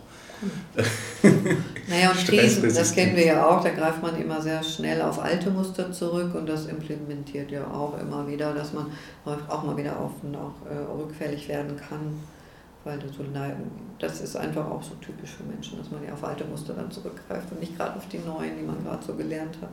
naja, 1.88 2.12
und 2.12 2.18
Krisen, 2.28 2.74
das 2.74 2.94
kennen 2.94 3.16
wir 3.16 3.26
ja 3.26 3.48
auch, 3.48 3.64
da 3.64 3.70
greift 3.70 4.02
man 4.02 4.20
immer 4.20 4.42
sehr 4.42 4.62
schnell 4.64 5.02
auf 5.02 5.20
alte 5.20 5.50
Muster 5.50 5.92
zurück 5.92 6.36
und 6.36 6.48
das 6.48 6.68
implementiert 6.68 7.52
ja 7.52 7.66
auch 7.66 8.00
immer 8.00 8.28
wieder, 8.28 8.54
dass 8.54 8.74
man 8.74 8.88
auch 9.26 9.64
mal 9.64 9.78
wieder 9.78 10.00
auf 10.00 10.12
und 10.24 10.36
auch 10.36 10.54
äh, 10.70 10.76
rückfällig 10.76 11.48
werden 11.48 11.76
kann. 11.78 12.20
Weil 12.88 13.00
das, 13.00 13.18
so, 13.18 13.24
das 14.00 14.22
ist 14.22 14.38
einfach 14.38 14.66
auch 14.66 14.82
so 14.82 14.96
typisch 14.96 15.32
für 15.32 15.44
Menschen, 15.44 15.78
dass 15.78 15.92
man 15.92 16.02
ja 16.06 16.14
auf 16.14 16.24
alte 16.24 16.46
Muster 16.46 16.74
dann 16.74 16.90
zurückgreift 16.90 17.52
und 17.52 17.60
nicht 17.60 17.76
gerade 17.76 17.98
auf 17.98 18.08
die 18.08 18.20
neuen, 18.20 18.58
die 18.58 18.66
man 18.66 18.82
gerade 18.82 19.04
so 19.06 19.14
gelernt 19.14 19.58
hat. 19.62 19.72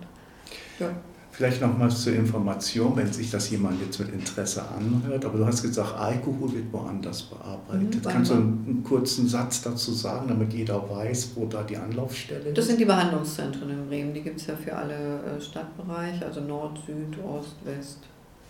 Ja. 0.81 0.91
Vielleicht 1.31 1.61
nochmals 1.61 2.03
zur 2.03 2.15
Information, 2.15 2.97
wenn 2.97 3.13
sich 3.13 3.29
das 3.29 3.51
jemand 3.51 3.81
jetzt 3.81 3.99
mit 3.99 4.13
Interesse 4.13 4.63
anhört. 4.69 5.25
Aber 5.25 5.39
du 5.39 5.47
hast 5.47 5.63
gesagt, 5.63 5.97
Alkohol 5.97 6.53
wird 6.53 6.73
woanders 6.73 7.23
bearbeitet. 7.23 8.05
Mhm, 8.05 8.09
Kannst 8.09 8.31
du 8.31 8.35
einen, 8.35 8.65
einen, 8.67 8.85
kurzen 8.85 9.29
Satz 9.29 9.63
dazu 9.63 9.93
sagen, 9.93 10.29
damit 10.29 10.53
jeder 10.53 10.89
weiß, 10.89 11.33
wo 11.35 11.47
da 11.47 11.65
die 11.65 11.77
Anlaufstelle 11.77 12.51
ist? 12.51 12.59
Das 12.59 12.67
sind 12.67 12.79
die 12.79 12.85
Behandlungszentren 12.85 13.69
in 13.69 13.89
Bremen. 13.89 14.15
Die 14.15 14.23
gibt 14.23 14.41
es 14.41 14.47
ja 14.47 14.55
für 14.55 14.77
alle 14.77 14.95
äh, 14.95 15.41
Stadtbereiche, 15.41 16.25
also 16.25 16.41
Nord, 16.41 16.79
Süd, 16.87 17.19
Ost, 17.25 17.57
West. 17.65 17.99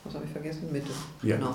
Was 0.05 0.15
habe 0.15 0.27
ich 0.27 0.33
vergessen? 0.33 0.71
Mitte. 0.71 0.91
Ja. 1.23 1.37
Genau. 1.37 1.55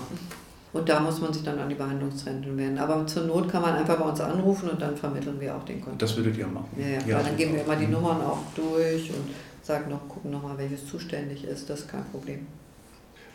Und 0.72 0.88
da 0.88 1.00
muss 1.00 1.20
man 1.20 1.34
sich 1.34 1.44
dann 1.44 1.58
an 1.58 1.68
die 1.68 1.76
Behandlungszentren 1.76 2.56
wenden. 2.56 2.78
Aber 2.78 3.06
zur 3.08 3.24
Not 3.24 3.50
kann 3.50 3.62
man 3.62 3.76
einfach 3.76 3.98
bei 3.98 4.06
uns 4.06 4.22
anrufen 4.22 4.70
und 4.70 4.82
dann 4.82 4.96
vermitteln 4.96 5.40
wir 5.40 5.56
auch 5.56 5.66
den 5.66 5.82
Kontakt. 5.82 6.02
Das 6.02 6.16
würdet 6.16 6.38
ihr 6.38 6.48
machen. 6.48 6.70
Ja, 6.78 6.88
ja, 6.88 7.00
ja 7.08 7.24
dann 7.24 7.36
geben 7.36 7.56
wir 7.56 7.64
immer 7.64 7.76
die 7.76 7.88
Nummern 7.88 8.22
auch 8.22 8.38
durch 8.56 9.10
und 9.10 9.30
sagen 9.64 9.90
noch, 9.90 10.08
gucken 10.08 10.32
nochmal, 10.32 10.58
welches 10.58 10.86
zuständig 10.86 11.44
ist, 11.44 11.70
das 11.70 11.82
ist 11.82 11.90
kein 11.90 12.06
Problem. 12.12 12.46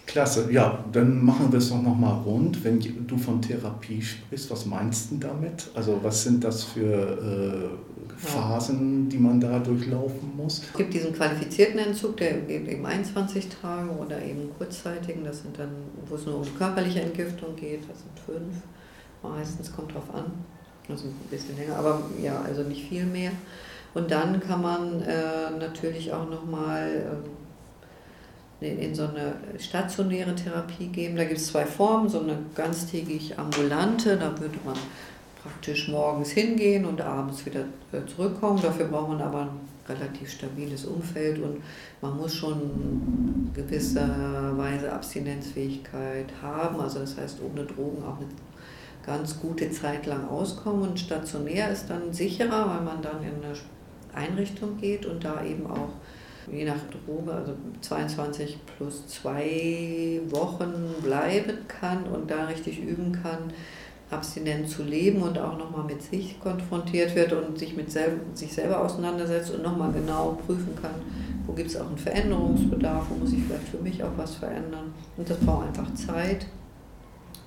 Klasse, 0.07 0.49
ja, 0.51 0.85
dann 0.93 1.25
machen 1.25 1.51
wir 1.51 1.59
es 1.59 1.71
doch 1.71 1.81
nochmal 1.81 2.15
rund. 2.25 2.63
Wenn 2.63 2.79
du 3.07 3.17
von 3.17 3.41
Therapie 3.41 4.03
sprichst, 4.03 4.51
was 4.51 4.67
meinst 4.67 5.11
du 5.11 5.17
damit? 5.17 5.69
Also 5.75 5.99
was 6.03 6.23
sind 6.23 6.45
das 6.45 6.65
für 6.65 7.73
äh, 7.73 8.17
Phasen, 8.17 9.09
die 9.09 9.19
man 9.19 9.41
da 9.41 9.59
durchlaufen 9.59 10.37
muss? 10.37 10.63
Es 10.63 10.77
gibt 10.77 10.93
diesen 10.93 11.15
qualifizierten 11.15 11.79
Entzug, 11.79 12.17
der 12.19 12.35
geht 12.41 12.69
eben 12.69 12.85
21 12.85 13.49
Tage 13.61 13.91
oder 13.91 14.23
eben 14.23 14.51
kurzzeitigen, 14.59 15.25
das 15.25 15.41
sind 15.43 15.59
dann, 15.59 15.71
wo 16.07 16.17
es 16.17 16.27
nur 16.27 16.37
um 16.37 16.59
körperliche 16.59 17.01
Entgiftung 17.01 17.57
geht, 17.57 17.81
das 17.89 18.01
sind 18.01 18.19
fünf. 18.25 18.55
Meistens 19.23 19.75
kommt 19.75 19.95
drauf 19.95 20.13
an, 20.13 20.25
also 20.89 21.07
ein 21.07 21.15
bisschen 21.31 21.57
länger, 21.57 21.77
aber 21.77 22.03
ja, 22.23 22.43
also 22.43 22.63
nicht 22.63 22.89
viel 22.89 23.07
mehr. 23.07 23.31
Und 23.95 24.11
dann 24.11 24.41
kann 24.41 24.61
man 24.61 25.01
äh, 25.03 25.51
natürlich 25.59 26.13
auch 26.13 26.29
nochmal 26.29 26.89
äh, 26.89 27.44
in, 28.65 28.95
so 28.95 29.05
eine 29.05 29.35
stationäre 29.59 30.35
Therapie 30.35 30.89
gehen. 30.89 31.17
Da 31.17 31.25
gibt 31.25 31.39
es 31.39 31.49
zwei 31.49 31.65
Formen, 31.65 32.09
so 32.09 32.21
eine 32.21 32.39
ganztägig 32.55 33.39
ambulante, 33.39 34.17
da 34.17 34.39
würde 34.39 34.59
man 34.65 34.77
praktisch 35.43 35.89
morgens 35.89 36.31
hingehen 36.31 36.85
und 36.85 37.01
abends 37.01 37.45
wieder 37.45 37.67
äh, 37.93 38.05
zurückkommen. 38.07 38.61
Dafür 38.63 38.87
braucht 38.87 39.11
man 39.11 39.21
aber 39.21 39.43
ein 39.43 39.61
relativ 39.87 40.31
stabiles 40.31 40.87
Umfeld 40.87 41.39
und 41.39 41.63
man 42.01 42.17
muss 42.17 42.35
schon 42.35 43.51
gewisserweise 43.55 44.91
Abstinenzfähigkeit 44.93 46.27
haben. 46.43 46.81
Also 46.81 47.01
das 47.01 47.17
heißt, 47.17 47.39
ohne 47.43 47.65
Drogen 47.65 48.03
auch 48.03 48.17
eine 48.17 48.29
ganz 49.05 49.39
gute 49.39 49.71
Zeit 49.71 50.07
lang 50.07 50.29
auskommen. 50.29 50.89
Und 50.89 51.01
stationär 51.01 51.71
ist 51.71 51.89
dann 51.89 52.13
sicherer, 52.13 52.69
weil 52.69 52.81
man 52.81 53.03
dann 53.03 53.23
in 53.23 53.45
eine 53.45 53.55
Einrichtung 54.15 54.79
geht 54.79 55.07
und 55.07 55.25
da 55.25 55.45
eben 55.45 55.67
auch 55.67 55.91
je 56.53 56.65
nach 56.65 56.81
Droge, 57.07 57.33
also 57.33 57.53
22 57.81 58.59
plus 58.77 59.07
zwei 59.07 60.21
Wochen 60.31 60.95
bleiben 61.03 61.59
kann 61.69 62.05
und 62.05 62.31
da 62.31 62.47
richtig 62.47 62.81
üben 62.81 63.13
kann, 63.13 63.53
abstinent 64.11 64.69
zu 64.69 64.83
leben 64.83 65.23
und 65.23 65.39
auch 65.39 65.59
nochmal 65.59 65.85
mit 65.85 66.03
sich 66.03 66.39
konfrontiert 66.41 67.15
wird 67.15 67.33
und 67.33 67.59
sich 67.59 67.75
mit 67.77 67.91
sel 67.91 68.21
sich 68.35 68.53
selber 68.53 68.81
auseinandersetzt 68.81 69.51
und 69.53 69.63
nochmal 69.63 69.93
genau 69.93 70.39
prüfen 70.47 70.77
kann, 70.81 70.95
wo 71.47 71.53
gibt 71.53 71.71
es 71.71 71.77
auch 71.77 71.87
einen 71.87 71.99
Veränderungsbedarf, 71.99 73.07
wo 73.11 73.15
muss 73.17 73.33
ich 73.33 73.43
vielleicht 73.45 73.69
für 73.69 73.79
mich 73.79 74.03
auch 74.03 74.17
was 74.17 74.35
verändern. 74.37 74.95
Und 75.17 75.29
das 75.29 75.39
braucht 75.39 75.69
einfach 75.69 75.93
Zeit 75.95 76.47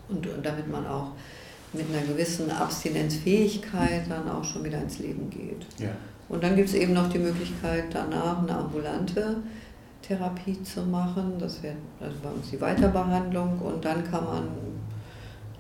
und, 0.10 0.26
und 0.28 0.46
damit 0.46 0.70
man 0.70 0.86
auch 0.88 1.12
mit 1.74 1.86
einer 1.90 2.06
gewissen 2.06 2.50
Abstinenzfähigkeit 2.50 4.10
dann 4.10 4.30
auch 4.30 4.44
schon 4.44 4.64
wieder 4.64 4.82
ins 4.82 5.00
Leben 5.00 5.30
geht. 5.30 5.66
Ja. 5.80 5.90
Und 6.30 6.44
dann 6.44 6.56
gibt 6.56 6.70
es 6.70 6.76
eben 6.76 6.94
noch 6.94 7.10
die 7.10 7.20
Möglichkeit, 7.20 7.86
danach 7.92 8.42
eine 8.42 8.58
ambulante 8.58 9.38
Therapie 10.02 10.62
zu 10.64 10.82
machen. 10.82 11.34
Das 11.40 11.64
wäre 11.64 11.76
also 12.02 12.16
bei 12.22 12.30
uns 12.30 12.50
die 12.50 12.60
Weiterbehandlung. 12.60 13.60
Und 13.60 13.84
dann 13.86 14.04
kann 14.10 14.26
man 14.26 14.48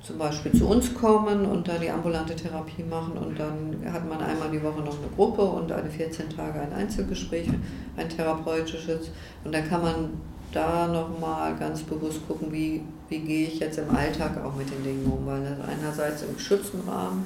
zum 0.01 0.17
Beispiel 0.17 0.53
zu 0.53 0.67
uns 0.67 0.93
kommen 0.93 1.45
und 1.45 1.67
da 1.67 1.77
die 1.77 1.89
ambulante 1.89 2.35
Therapie 2.35 2.83
machen. 2.83 3.17
Und 3.17 3.39
dann 3.39 3.75
hat 3.91 4.07
man 4.07 4.21
einmal 4.21 4.49
die 4.51 4.61
Woche 4.61 4.81
noch 4.81 4.97
eine 4.97 5.09
Gruppe 5.15 5.41
und 5.41 5.71
alle 5.71 5.89
14 5.89 6.29
Tage 6.29 6.59
ein 6.61 6.73
Einzelgespräch, 6.73 7.49
ein 7.95 8.09
therapeutisches. 8.09 9.11
Und 9.43 9.53
dann 9.53 9.67
kann 9.67 9.81
man 9.81 10.09
da 10.53 10.87
nochmal 10.87 11.55
ganz 11.57 11.81
bewusst 11.83 12.25
gucken, 12.27 12.51
wie, 12.51 12.83
wie 13.09 13.19
gehe 13.19 13.47
ich 13.47 13.59
jetzt 13.59 13.77
im 13.77 13.93
Alltag 13.93 14.43
auch 14.43 14.55
mit 14.55 14.69
den 14.69 14.83
Dingen 14.83 15.05
um. 15.05 15.25
Weil 15.25 15.57
einerseits 15.67 16.23
im 16.23 16.35
geschützten 16.35 16.87
Rahmen 16.87 17.25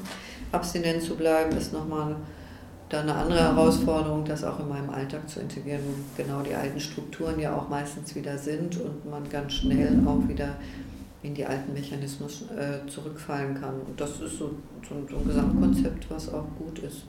abstinent 0.52 1.04
zu 1.04 1.16
bleiben, 1.16 1.56
ist 1.56 1.74
nochmal 1.74 2.16
dann 2.92 3.10
eine 3.10 3.16
andere 3.18 3.40
Herausforderung, 3.40 4.26
das 4.26 4.44
auch 4.44 4.60
in 4.60 4.68
meinem 4.68 4.90
Alltag 4.90 5.30
zu 5.30 5.40
integrieren, 5.40 5.82
wo 5.86 6.22
genau 6.22 6.42
die 6.42 6.54
alten 6.54 6.80
Strukturen 6.80 7.40
ja 7.40 7.56
auch 7.56 7.70
meistens 7.70 8.14
wieder 8.16 8.38
sind 8.38 8.80
und 8.82 9.10
man 9.10 9.30
ganz 9.30 9.54
schnell 9.54 10.00
auch 10.06 10.28
wieder 10.28 10.56
in 11.24 11.34
die 11.34 11.46
alten 11.46 11.74
Mechanismen 11.74 12.30
äh, 12.58 12.90
zurückfallen 12.90 13.60
kann. 13.60 13.76
Und 13.76 14.00
das 14.00 14.12
ist 14.20 14.38
so, 14.38 14.52
so, 14.88 14.96
so, 15.10 15.18
ein 15.18 15.28
Gesamtkonzept, 15.28 16.10
was 16.10 16.34
auch 16.34 16.46
gut 16.58 16.80
ist. 16.80 17.04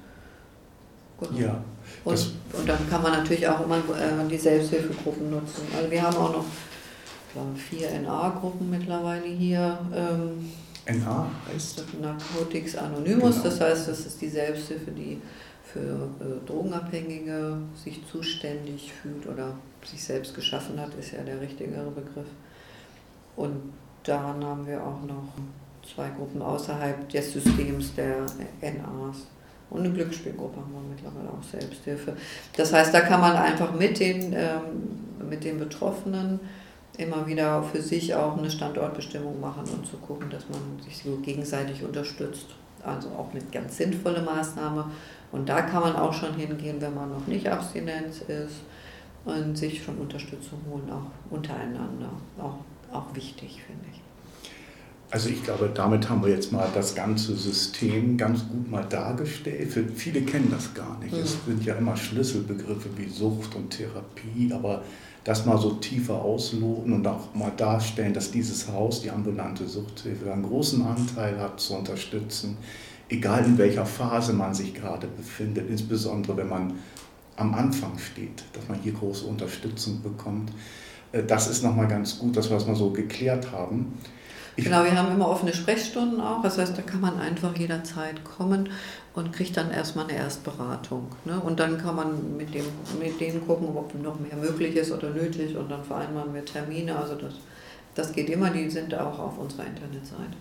Genau. 1.18 1.38
Ja, 1.38 1.64
und, 2.04 2.32
und 2.52 2.68
dann 2.68 2.90
kann 2.90 3.02
man 3.02 3.12
natürlich 3.12 3.46
auch 3.48 3.64
immer 3.64 3.76
äh, 3.76 4.28
die 4.30 4.38
Selbsthilfegruppen 4.38 5.30
nutzen. 5.30 5.62
Also 5.76 5.90
wir 5.90 6.02
haben 6.02 6.16
auch 6.16 6.32
noch 6.32 6.44
glaube, 7.32 7.56
vier 7.56 8.00
NA-Gruppen 8.00 8.70
mittlerweile 8.70 9.26
hier. 9.26 9.78
Ähm, 9.94 10.50
NA 10.86 11.28
heißt? 11.52 11.84
Narcotics 12.00 12.76
Anonymous, 12.76 13.36
genau. 13.36 13.44
das 13.44 13.60
heißt, 13.60 13.88
das 13.88 14.06
ist 14.06 14.20
die 14.20 14.28
Selbsthilfe, 14.28 14.90
die 14.90 15.20
für 15.72 16.08
äh, 16.20 16.46
Drogenabhängige 16.46 17.58
sich 17.82 18.06
zuständig 18.06 18.92
fühlt 18.92 19.26
oder 19.26 19.54
sich 19.84 20.02
selbst 20.02 20.34
geschaffen 20.34 20.80
hat, 20.80 20.94
ist 20.94 21.12
ja 21.12 21.22
der 21.22 21.40
richtigere 21.40 21.90
Begriff. 21.90 22.28
Und 23.36 23.72
dann 24.04 24.44
haben 24.44 24.66
wir 24.66 24.82
auch 24.82 25.02
noch 25.02 25.32
zwei 25.94 26.08
Gruppen 26.10 26.42
außerhalb 26.42 27.08
des 27.08 27.32
Systems 27.32 27.94
der 27.94 28.26
NAs. 28.60 29.26
Und 29.70 29.80
eine 29.80 29.92
Glücksspielgruppe 29.92 30.60
haben 30.60 30.72
wir 30.72 30.94
mittlerweile 30.94 31.30
auch 31.30 31.42
Selbsthilfe. 31.42 32.14
Das 32.56 32.72
heißt, 32.72 32.92
da 32.92 33.00
kann 33.00 33.20
man 33.20 33.36
einfach 33.36 33.72
mit 33.72 33.98
den, 33.98 34.34
ähm, 34.34 35.28
mit 35.28 35.44
den 35.44 35.58
Betroffenen 35.58 36.40
immer 36.98 37.26
wieder 37.26 37.62
für 37.62 37.80
sich 37.80 38.14
auch 38.14 38.36
eine 38.36 38.50
Standortbestimmung 38.50 39.40
machen 39.40 39.64
und 39.64 39.86
zu 39.86 39.96
gucken, 39.96 40.28
dass 40.28 40.46
man 40.50 40.60
sich 40.84 40.98
so 41.02 41.16
gegenseitig 41.16 41.82
unterstützt. 41.82 42.48
Also 42.84 43.08
auch 43.10 43.32
mit 43.32 43.50
ganz 43.52 43.76
sinnvolle 43.76 44.22
Maßnahme. 44.22 44.90
Und 45.30 45.48
da 45.48 45.62
kann 45.62 45.82
man 45.82 45.96
auch 45.96 46.12
schon 46.12 46.34
hingehen, 46.34 46.80
wenn 46.80 46.94
man 46.94 47.10
noch 47.10 47.26
nicht 47.26 47.48
Abstinenz 47.48 48.22
ist 48.22 48.62
und 49.24 49.56
sich 49.56 49.82
schon 49.82 49.96
Unterstützung 49.98 50.60
holen, 50.70 50.90
auch 50.90 51.10
untereinander. 51.30 52.10
Auch, 52.38 52.58
auch 52.92 53.14
wichtig, 53.14 53.62
finde 53.66 53.84
ich. 53.92 54.00
Also 55.12 55.28
ich 55.28 55.44
glaube, 55.44 55.70
damit 55.74 56.08
haben 56.08 56.24
wir 56.24 56.30
jetzt 56.30 56.52
mal 56.52 56.66
das 56.74 56.94
ganze 56.94 57.36
System 57.36 58.16
ganz 58.16 58.48
gut 58.48 58.70
mal 58.70 58.84
dargestellt. 58.84 59.70
Für 59.70 59.84
viele 59.84 60.22
kennen 60.22 60.48
das 60.50 60.72
gar 60.72 60.98
nicht. 61.00 61.12
Mhm. 61.12 61.20
Es 61.20 61.36
sind 61.46 61.64
ja 61.64 61.74
immer 61.74 61.96
Schlüsselbegriffe 61.96 62.88
wie 62.96 63.08
Sucht 63.08 63.54
und 63.54 63.68
Therapie, 63.68 64.50
aber 64.52 64.82
das 65.24 65.46
mal 65.46 65.58
so 65.58 65.70
tiefer 65.74 66.14
ausloten 66.14 66.92
und 66.92 67.06
auch 67.06 67.34
mal 67.34 67.52
darstellen, 67.56 68.12
dass 68.12 68.30
dieses 68.30 68.68
Haus, 68.68 69.02
die 69.02 69.10
ambulante 69.10 69.66
Suchthilfe, 69.66 70.32
einen 70.32 70.42
großen 70.42 70.84
Anteil 70.84 71.38
hat 71.38 71.60
zu 71.60 71.76
unterstützen, 71.76 72.56
egal 73.08 73.44
in 73.44 73.58
welcher 73.58 73.86
Phase 73.86 74.32
man 74.32 74.54
sich 74.54 74.74
gerade 74.74 75.06
befindet, 75.06 75.70
insbesondere 75.70 76.36
wenn 76.36 76.48
man 76.48 76.74
am 77.36 77.54
Anfang 77.54 77.98
steht, 77.98 78.44
dass 78.52 78.68
man 78.68 78.78
hier 78.80 78.92
große 78.92 79.24
Unterstützung 79.24 80.02
bekommt. 80.02 80.50
Äh, 81.12 81.22
das 81.22 81.48
ist 81.48 81.62
nochmal 81.62 81.88
ganz 81.88 82.18
gut, 82.18 82.36
dass 82.36 82.50
wir 82.50 82.56
das 82.56 82.66
mal 82.66 82.76
so 82.76 82.90
geklärt 82.90 83.52
haben. 83.52 83.98
Genau, 84.56 84.84
wir 84.84 84.96
haben 84.96 85.12
immer 85.12 85.28
offene 85.28 85.54
Sprechstunden 85.54 86.20
auch. 86.20 86.42
Das 86.42 86.58
heißt, 86.58 86.76
da 86.76 86.82
kann 86.82 87.00
man 87.00 87.18
einfach 87.18 87.56
jederzeit 87.56 88.22
kommen 88.24 88.68
und 89.14 89.32
kriegt 89.32 89.56
dann 89.56 89.70
erstmal 89.70 90.06
eine 90.06 90.18
Erstberatung. 90.18 91.08
Ne? 91.24 91.40
Und 91.40 91.58
dann 91.58 91.78
kann 91.78 91.96
man 91.96 92.36
mit, 92.36 92.54
dem, 92.54 92.64
mit 93.00 93.20
denen 93.20 93.46
gucken, 93.46 93.68
ob 93.74 93.94
noch 94.02 94.18
mehr 94.20 94.36
möglich 94.36 94.76
ist 94.76 94.92
oder 94.92 95.10
nötig 95.10 95.56
und 95.56 95.70
dann 95.70 95.82
vereinbaren 95.84 96.34
wir 96.34 96.44
Termine. 96.44 96.96
Also 96.96 97.14
das, 97.14 97.34
das 97.94 98.12
geht 98.12 98.28
immer, 98.28 98.50
die 98.50 98.68
sind 98.68 98.94
auch 98.94 99.18
auf 99.18 99.38
unserer 99.38 99.66
Internetseite. 99.66 100.36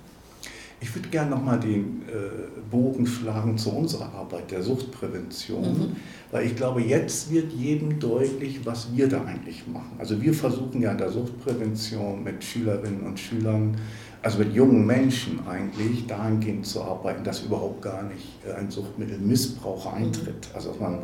Ich 0.84 0.96
würde 0.96 1.10
gerne 1.10 1.30
nochmal 1.30 1.60
den 1.60 2.02
äh, 2.08 2.60
Bogen 2.72 3.06
schlagen 3.06 3.56
zu 3.56 3.70
unserer 3.70 4.12
Arbeit 4.16 4.50
der 4.50 4.64
Suchtprävention, 4.64 5.62
mhm. 5.62 5.96
weil 6.32 6.48
ich 6.48 6.56
glaube, 6.56 6.82
jetzt 6.82 7.32
wird 7.32 7.54
jedem 7.54 8.00
deutlich, 8.00 8.66
was 8.66 8.88
wir 8.96 9.08
da 9.08 9.24
eigentlich 9.24 9.68
machen. 9.68 9.92
Also 10.00 10.20
wir 10.20 10.34
versuchen 10.34 10.82
ja 10.82 10.92
in 10.92 10.98
der 10.98 11.12
Suchtprävention 11.12 12.24
mit 12.24 12.44
Schülerinnen 12.44 13.02
und 13.02 13.20
Schülern, 13.20 13.78
also 14.24 14.40
mit 14.40 14.56
jungen 14.56 14.86
Menschen 14.88 15.46
eigentlich, 15.48 16.08
dahingehend 16.08 16.66
zu 16.66 16.82
arbeiten, 16.82 17.24
dass 17.24 17.44
überhaupt 17.44 17.84
gar 17.84 18.02
nicht 18.02 18.40
äh, 18.48 18.54
ein 18.54 18.72
Suchtmittelmissbrauch 18.72 19.94
eintritt. 19.94 20.50
Mhm. 20.50 20.56
Also 20.56 20.70
dass 20.70 20.80
man 20.80 20.98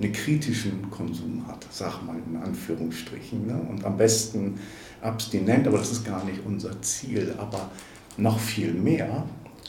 einen 0.00 0.12
kritischen 0.12 0.90
Konsum 0.90 1.46
hat, 1.46 1.66
sag 1.70 2.02
mal 2.06 2.16
in 2.30 2.36
Anführungsstrichen. 2.36 3.46
Ne? 3.46 3.60
Und 3.68 3.84
am 3.84 3.98
besten 3.98 4.58
abstinent, 5.02 5.66
aber 5.66 5.78
das 5.78 5.92
ist 5.92 6.06
gar 6.06 6.24
nicht 6.24 6.40
unser 6.46 6.80
Ziel. 6.82 7.34
Aber 7.38 7.70
noch 8.18 8.38
viel 8.38 8.72
mehr 8.74 9.24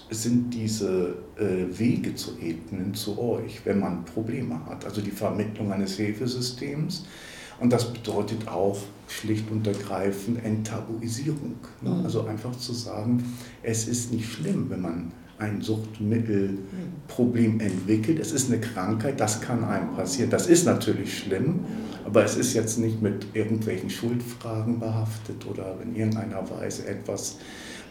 sind 0.10 0.54
diese 0.54 1.16
äh, 1.38 1.78
Wege 1.78 2.16
zu 2.16 2.38
ebnen 2.40 2.94
zu 2.94 3.20
euch, 3.20 3.62
wenn 3.64 3.80
man 3.80 4.06
Probleme 4.06 4.60
hat. 4.66 4.84
Also 4.86 5.02
die 5.02 5.12
Vermittlung 5.12 5.72
eines 5.72 5.98
Hilfesystems. 5.98 7.06
Und 7.60 7.72
das 7.72 7.94
bedeutet 7.94 8.48
auch 8.48 8.80
schlicht 9.08 9.52
und 9.52 9.68
ergreifend 9.68 10.44
Enttabuisierung. 10.44 11.56
Ne? 11.82 11.90
Mhm. 11.92 12.06
Also 12.06 12.26
einfach 12.26 12.56
zu 12.58 12.74
sagen, 12.74 13.24
es 13.62 13.88
ist 13.88 14.12
nicht 14.12 14.32
schlimm, 14.32 14.70
wenn 14.70 14.82
man 14.82 15.12
ein 15.40 15.62
Suchtmittelproblem 15.62 17.60
entwickelt. 17.60 18.20
Es 18.20 18.32
ist 18.32 18.52
eine 18.52 18.60
Krankheit, 18.60 19.20
das 19.20 19.42
kann 19.42 19.64
einem 19.64 19.94
passieren. 19.94 20.30
Das 20.30 20.48
ist 20.48 20.66
natürlich 20.66 21.20
schlimm, 21.20 21.62
aber 22.06 22.26
es 22.26 22.36
ist 22.36 22.54
jetzt 22.54 22.78
nicht 22.78 23.02
mit 23.02 23.28
irgendwelchen 23.34 23.90
Schuldfragen 23.90 24.80
behaftet 24.80 25.46
oder 25.50 25.78
in 25.82 25.96
irgendeiner 25.96 26.50
Weise 26.50 26.88
etwas, 26.88 27.38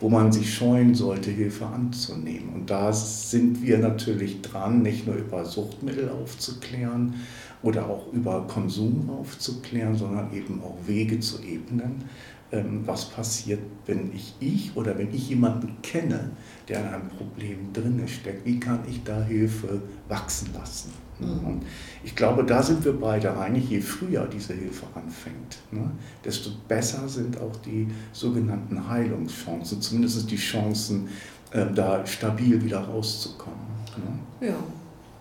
wo 0.01 0.09
man 0.09 0.31
sich 0.33 0.55
scheuen 0.55 0.95
sollte, 0.95 1.31
Hilfe 1.31 1.67
anzunehmen. 1.67 2.51
Und 2.55 2.71
da 2.71 2.93
sind 2.93 3.63
wir 3.63 3.79
natürlich 3.79 4.43
dran, 4.43 4.83
nicht 4.83 5.07
nur 5.07 5.17
über 5.17 5.45
Suchtmittel 5.45 6.09
aufzuklären 6.11 7.15
oder 7.63 7.89
auch 7.89 8.13
über 8.13 8.47
Konsum 8.47 9.11
aufzuklären, 9.11 9.97
sondern 9.97 10.33
eben 10.33 10.61
auch 10.63 10.77
Wege 10.87 11.19
zu 11.19 11.43
ebnen, 11.43 12.05
was 12.51 13.11
passiert, 13.11 13.61
wenn 13.87 14.11
ich 14.15 14.35
ich 14.41 14.75
oder 14.75 14.97
wenn 14.97 15.13
ich 15.13 15.29
jemanden 15.29 15.77
kenne, 15.83 16.31
der 16.67 16.81
in 16.81 16.87
einem 16.87 17.09
Problem 17.09 17.73
drin 17.73 18.03
steckt, 18.09 18.47
wie 18.47 18.59
kann 18.59 18.81
ich 18.89 19.03
da 19.05 19.23
Hilfe 19.23 19.83
wachsen 20.09 20.55
lassen. 20.55 20.93
Mhm. 21.19 21.47
Und 21.47 21.63
ich 22.03 22.17
glaube, 22.17 22.45
da 22.45 22.63
sind 22.63 22.85
wir 22.85 22.99
beide 22.99 23.37
einig, 23.39 23.69
je 23.69 23.81
früher 23.81 24.27
diese 24.27 24.55
Hilfe 24.55 24.87
anfängt, 24.95 25.59
ne, 25.71 25.91
desto 26.25 26.51
besser 26.67 27.07
sind 27.09 27.39
auch 27.39 27.57
die 27.57 27.89
sogenannten 28.13 28.89
Heilungschancen, 28.89 29.83
zumindest 29.83 30.31
die 30.31 30.37
Chancen, 30.37 31.09
äh, 31.51 31.67
da 31.75 32.07
stabil 32.07 32.63
wieder 32.63 32.81
rauszukommen. 32.81 33.59
Ne? 33.97 34.49
Ja, 34.49 34.57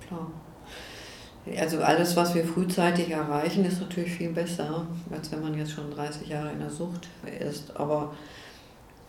klar. 0.07 0.31
Also 1.59 1.79
alles, 1.79 2.15
was 2.15 2.35
wir 2.35 2.43
frühzeitig 2.43 3.09
erreichen, 3.11 3.65
ist 3.65 3.79
natürlich 3.81 4.11
viel 4.11 4.29
besser, 4.29 4.85
als 5.11 5.31
wenn 5.31 5.41
man 5.41 5.57
jetzt 5.57 5.71
schon 5.71 5.91
30 5.91 6.27
Jahre 6.27 6.51
in 6.51 6.59
der 6.59 6.69
Sucht 6.69 7.07
ist. 7.39 7.75
Aber 7.75 8.13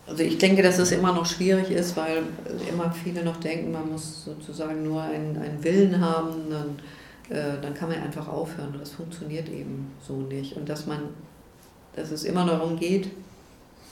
also 0.07 0.23
ich 0.23 0.39
denke, 0.39 0.63
dass 0.63 0.79
es 0.79 0.93
immer 0.93 1.13
noch 1.13 1.27
schwierig 1.27 1.71
ist, 1.71 1.97
weil 1.97 2.23
immer 2.71 2.91
viele 2.91 3.23
noch 3.25 3.37
denken, 3.37 3.73
man 3.73 3.91
muss 3.91 4.25
sozusagen 4.25 4.83
nur 4.83 5.03
einen, 5.03 5.37
einen 5.37 5.63
Willen 5.63 6.01
haben, 6.01 6.51
dann, 6.51 7.37
äh, 7.37 7.61
dann 7.61 7.75
kann 7.75 7.91
man 7.91 8.03
einfach 8.03 8.27
aufhören. 8.29 8.75
Das 8.79 8.91
funktioniert 8.91 9.49
eben 9.49 9.91
so 10.07 10.15
nicht. 10.15 10.57
Und 10.57 10.69
dass 10.69 10.87
man, 10.87 11.01
dass 11.95 12.11
es 12.11 12.25
immer 12.25 12.47
darum 12.47 12.79
geht, 12.79 13.11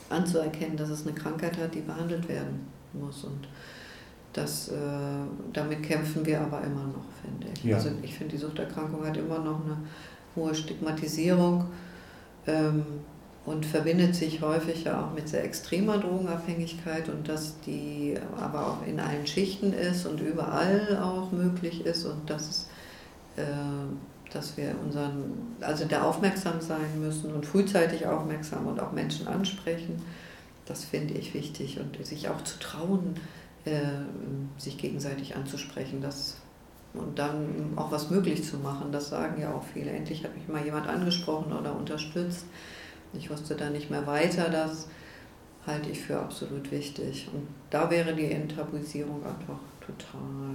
anzuerkennen, 0.08 0.76
dass 0.76 0.88
es 0.88 1.06
eine 1.06 1.14
Krankheit 1.14 1.58
hat, 1.58 1.74
die 1.74 1.80
behandelt 1.80 2.28
werden 2.28 2.66
muss. 2.94 3.24
Und 3.24 3.48
das, 4.36 4.68
äh, 4.68 4.72
damit 5.52 5.82
kämpfen 5.82 6.24
wir 6.26 6.40
aber 6.40 6.60
immer 6.62 6.84
noch, 6.84 7.04
finde 7.22 7.46
ich. 7.54 7.64
Ja. 7.64 7.76
Also 7.76 7.90
ich 8.02 8.14
finde, 8.14 8.36
die 8.36 8.40
Suchterkrankung 8.40 9.06
hat 9.06 9.16
immer 9.16 9.38
noch 9.38 9.64
eine 9.64 9.78
hohe 10.34 10.54
Stigmatisierung. 10.54 11.66
Ähm, 12.46 12.84
und 13.46 13.64
verbindet 13.64 14.16
sich 14.16 14.42
häufig 14.42 14.84
ja 14.84 15.00
auch 15.00 15.14
mit 15.14 15.28
sehr 15.28 15.44
extremer 15.44 15.98
Drogenabhängigkeit 15.98 17.08
und 17.08 17.28
dass 17.28 17.60
die 17.60 18.18
aber 18.36 18.66
auch 18.66 18.86
in 18.86 18.98
allen 18.98 19.26
Schichten 19.26 19.72
ist 19.72 20.04
und 20.04 20.20
überall 20.20 20.98
auch 21.00 21.30
möglich 21.30 21.86
ist 21.86 22.04
und 22.04 22.28
dass, 22.28 22.66
äh, 23.36 23.42
dass 24.32 24.56
wir 24.56 24.74
unseren, 24.84 25.54
also 25.60 25.84
da 25.84 26.02
aufmerksam 26.02 26.60
sein 26.60 27.00
müssen 27.00 27.32
und 27.32 27.46
frühzeitig 27.46 28.06
aufmerksam 28.06 28.66
und 28.66 28.80
auch 28.80 28.90
Menschen 28.90 29.28
ansprechen. 29.28 30.02
Das 30.66 30.84
finde 30.84 31.14
ich 31.14 31.32
wichtig 31.32 31.78
und 31.78 32.04
sich 32.04 32.28
auch 32.28 32.42
zu 32.42 32.58
trauen, 32.58 33.14
sich 34.58 34.78
gegenseitig 34.78 35.36
anzusprechen. 35.36 36.00
Das, 36.00 36.36
und 36.94 37.18
dann 37.18 37.72
auch 37.76 37.90
was 37.90 38.10
möglich 38.10 38.44
zu 38.44 38.58
machen. 38.58 38.92
Das 38.92 39.08
sagen 39.10 39.40
ja 39.40 39.52
auch 39.52 39.64
viele. 39.74 39.90
Endlich 39.90 40.24
hat 40.24 40.34
mich 40.34 40.48
mal 40.48 40.64
jemand 40.64 40.88
angesprochen 40.88 41.52
oder 41.52 41.74
unterstützt 41.74 42.46
ich 43.18 43.30
wusste 43.30 43.54
da 43.54 43.70
nicht 43.70 43.90
mehr 43.90 44.06
weiter, 44.06 44.48
das 44.48 44.88
halte 45.66 45.90
ich 45.90 46.00
für 46.00 46.18
absolut 46.18 46.70
wichtig. 46.70 47.28
Und 47.32 47.46
da 47.70 47.90
wäre 47.90 48.14
die 48.14 48.30
Enttabuisierung 48.30 49.24
einfach 49.24 49.58
total 49.80 50.54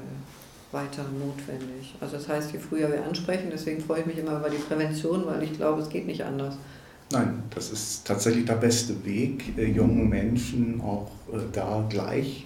weiter 0.71 1.04
notwendig. 1.04 1.95
Also 2.00 2.15
das 2.15 2.28
heißt, 2.28 2.54
je 2.54 2.60
früher 2.60 2.89
wir 2.89 3.04
ansprechen, 3.04 3.50
deswegen 3.52 3.82
freue 3.82 4.02
ich 4.02 4.06
mich 4.06 4.17
immer 4.17 4.39
über 4.39 4.50
die 4.50 4.58
Prävention, 4.58 5.26
weil 5.26 5.43
ich 5.43 5.54
glaube, 5.54 5.82
es 5.82 5.89
geht 5.89 6.08
nicht 6.08 6.24
anders. 6.24 6.56
Nein, 7.12 7.43
das 7.54 7.71
ist 7.71 8.08
tatsächlich 8.08 8.45
der 8.45 8.56
beste 8.56 9.04
Weg, 9.04 9.58
äh, 9.58 9.69
jungen 9.69 10.08
Menschen 10.08 10.80
auch 10.80 11.12
äh, 11.34 11.39
da 11.52 11.86
gleich 11.89 12.45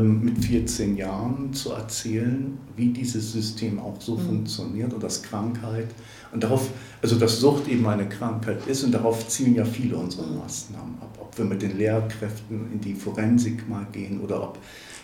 mit 0.00 0.44
14 0.44 0.96
Jahren 0.96 1.52
zu 1.52 1.72
erzählen, 1.72 2.58
wie 2.76 2.88
dieses 2.88 3.32
System 3.32 3.78
auch 3.78 4.00
so 4.00 4.16
mhm. 4.16 4.26
funktioniert 4.26 4.92
und 4.92 5.02
dass 5.02 5.22
Krankheit 5.22 5.88
und 6.32 6.42
darauf, 6.42 6.70
also 7.00 7.18
dass 7.18 7.40
Sucht 7.40 7.68
eben 7.68 7.86
eine 7.86 8.08
Krankheit 8.08 8.66
ist 8.66 8.84
und 8.84 8.92
darauf 8.92 9.28
zielen 9.28 9.54
ja 9.54 9.64
viele 9.64 9.96
unserer 9.96 10.26
mhm. 10.26 10.38
Maßnahmen 10.38 10.94
ab. 11.00 11.18
Ob 11.20 11.36
wir 11.36 11.44
mit 11.44 11.62
den 11.62 11.78
Lehrkräften 11.78 12.72
in 12.72 12.80
die 12.80 12.94
Forensik 12.94 13.68
mal 13.68 13.86
gehen 13.92 14.20
oder 14.20 14.42
ob 14.42 14.58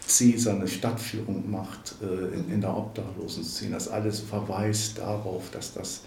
Cäsar 0.06 0.54
eine 0.54 0.68
Stadtführung 0.68 1.50
macht 1.50 1.96
äh, 2.02 2.34
in, 2.34 2.50
in 2.50 2.60
der 2.60 2.76
Obdachlosenszene, 2.76 3.74
das 3.74 3.88
alles 3.88 4.20
verweist 4.20 4.98
darauf, 4.98 5.50
dass 5.50 5.74
das 5.74 6.02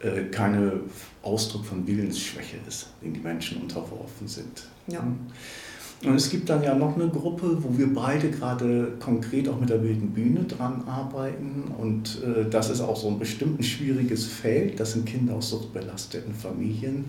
äh, 0.00 0.24
keine 0.30 0.80
Ausdruck 1.22 1.64
von 1.64 1.86
Willensschwäche 1.86 2.56
ist, 2.66 2.88
dem 3.02 3.14
die 3.14 3.20
Menschen 3.20 3.62
unterworfen 3.62 4.28
sind. 4.28 4.64
Ja. 4.86 5.00
Hm? 5.02 5.18
Und 6.02 6.14
es 6.14 6.30
gibt 6.30 6.48
dann 6.48 6.62
ja 6.62 6.74
noch 6.74 6.94
eine 6.96 7.08
Gruppe, 7.08 7.58
wo 7.62 7.76
wir 7.76 7.92
beide 7.92 8.30
gerade 8.30 8.92
konkret 9.00 9.48
auch 9.48 9.60
mit 9.60 9.68
der 9.68 9.82
wilden 9.82 10.10
Bühne 10.12 10.44
dran 10.44 10.82
arbeiten. 10.86 11.64
Und 11.78 12.22
äh, 12.22 12.48
das 12.48 12.70
ist 12.70 12.80
auch 12.80 12.96
so 12.96 13.08
ein 13.08 13.18
bestimmt 13.18 13.62
schwieriges 13.62 14.24
Feld. 14.24 14.80
Das 14.80 14.92
sind 14.92 15.04
Kinder 15.04 15.34
aus 15.34 15.50
suchtbelasteten 15.50 16.34
Familien. 16.34 17.04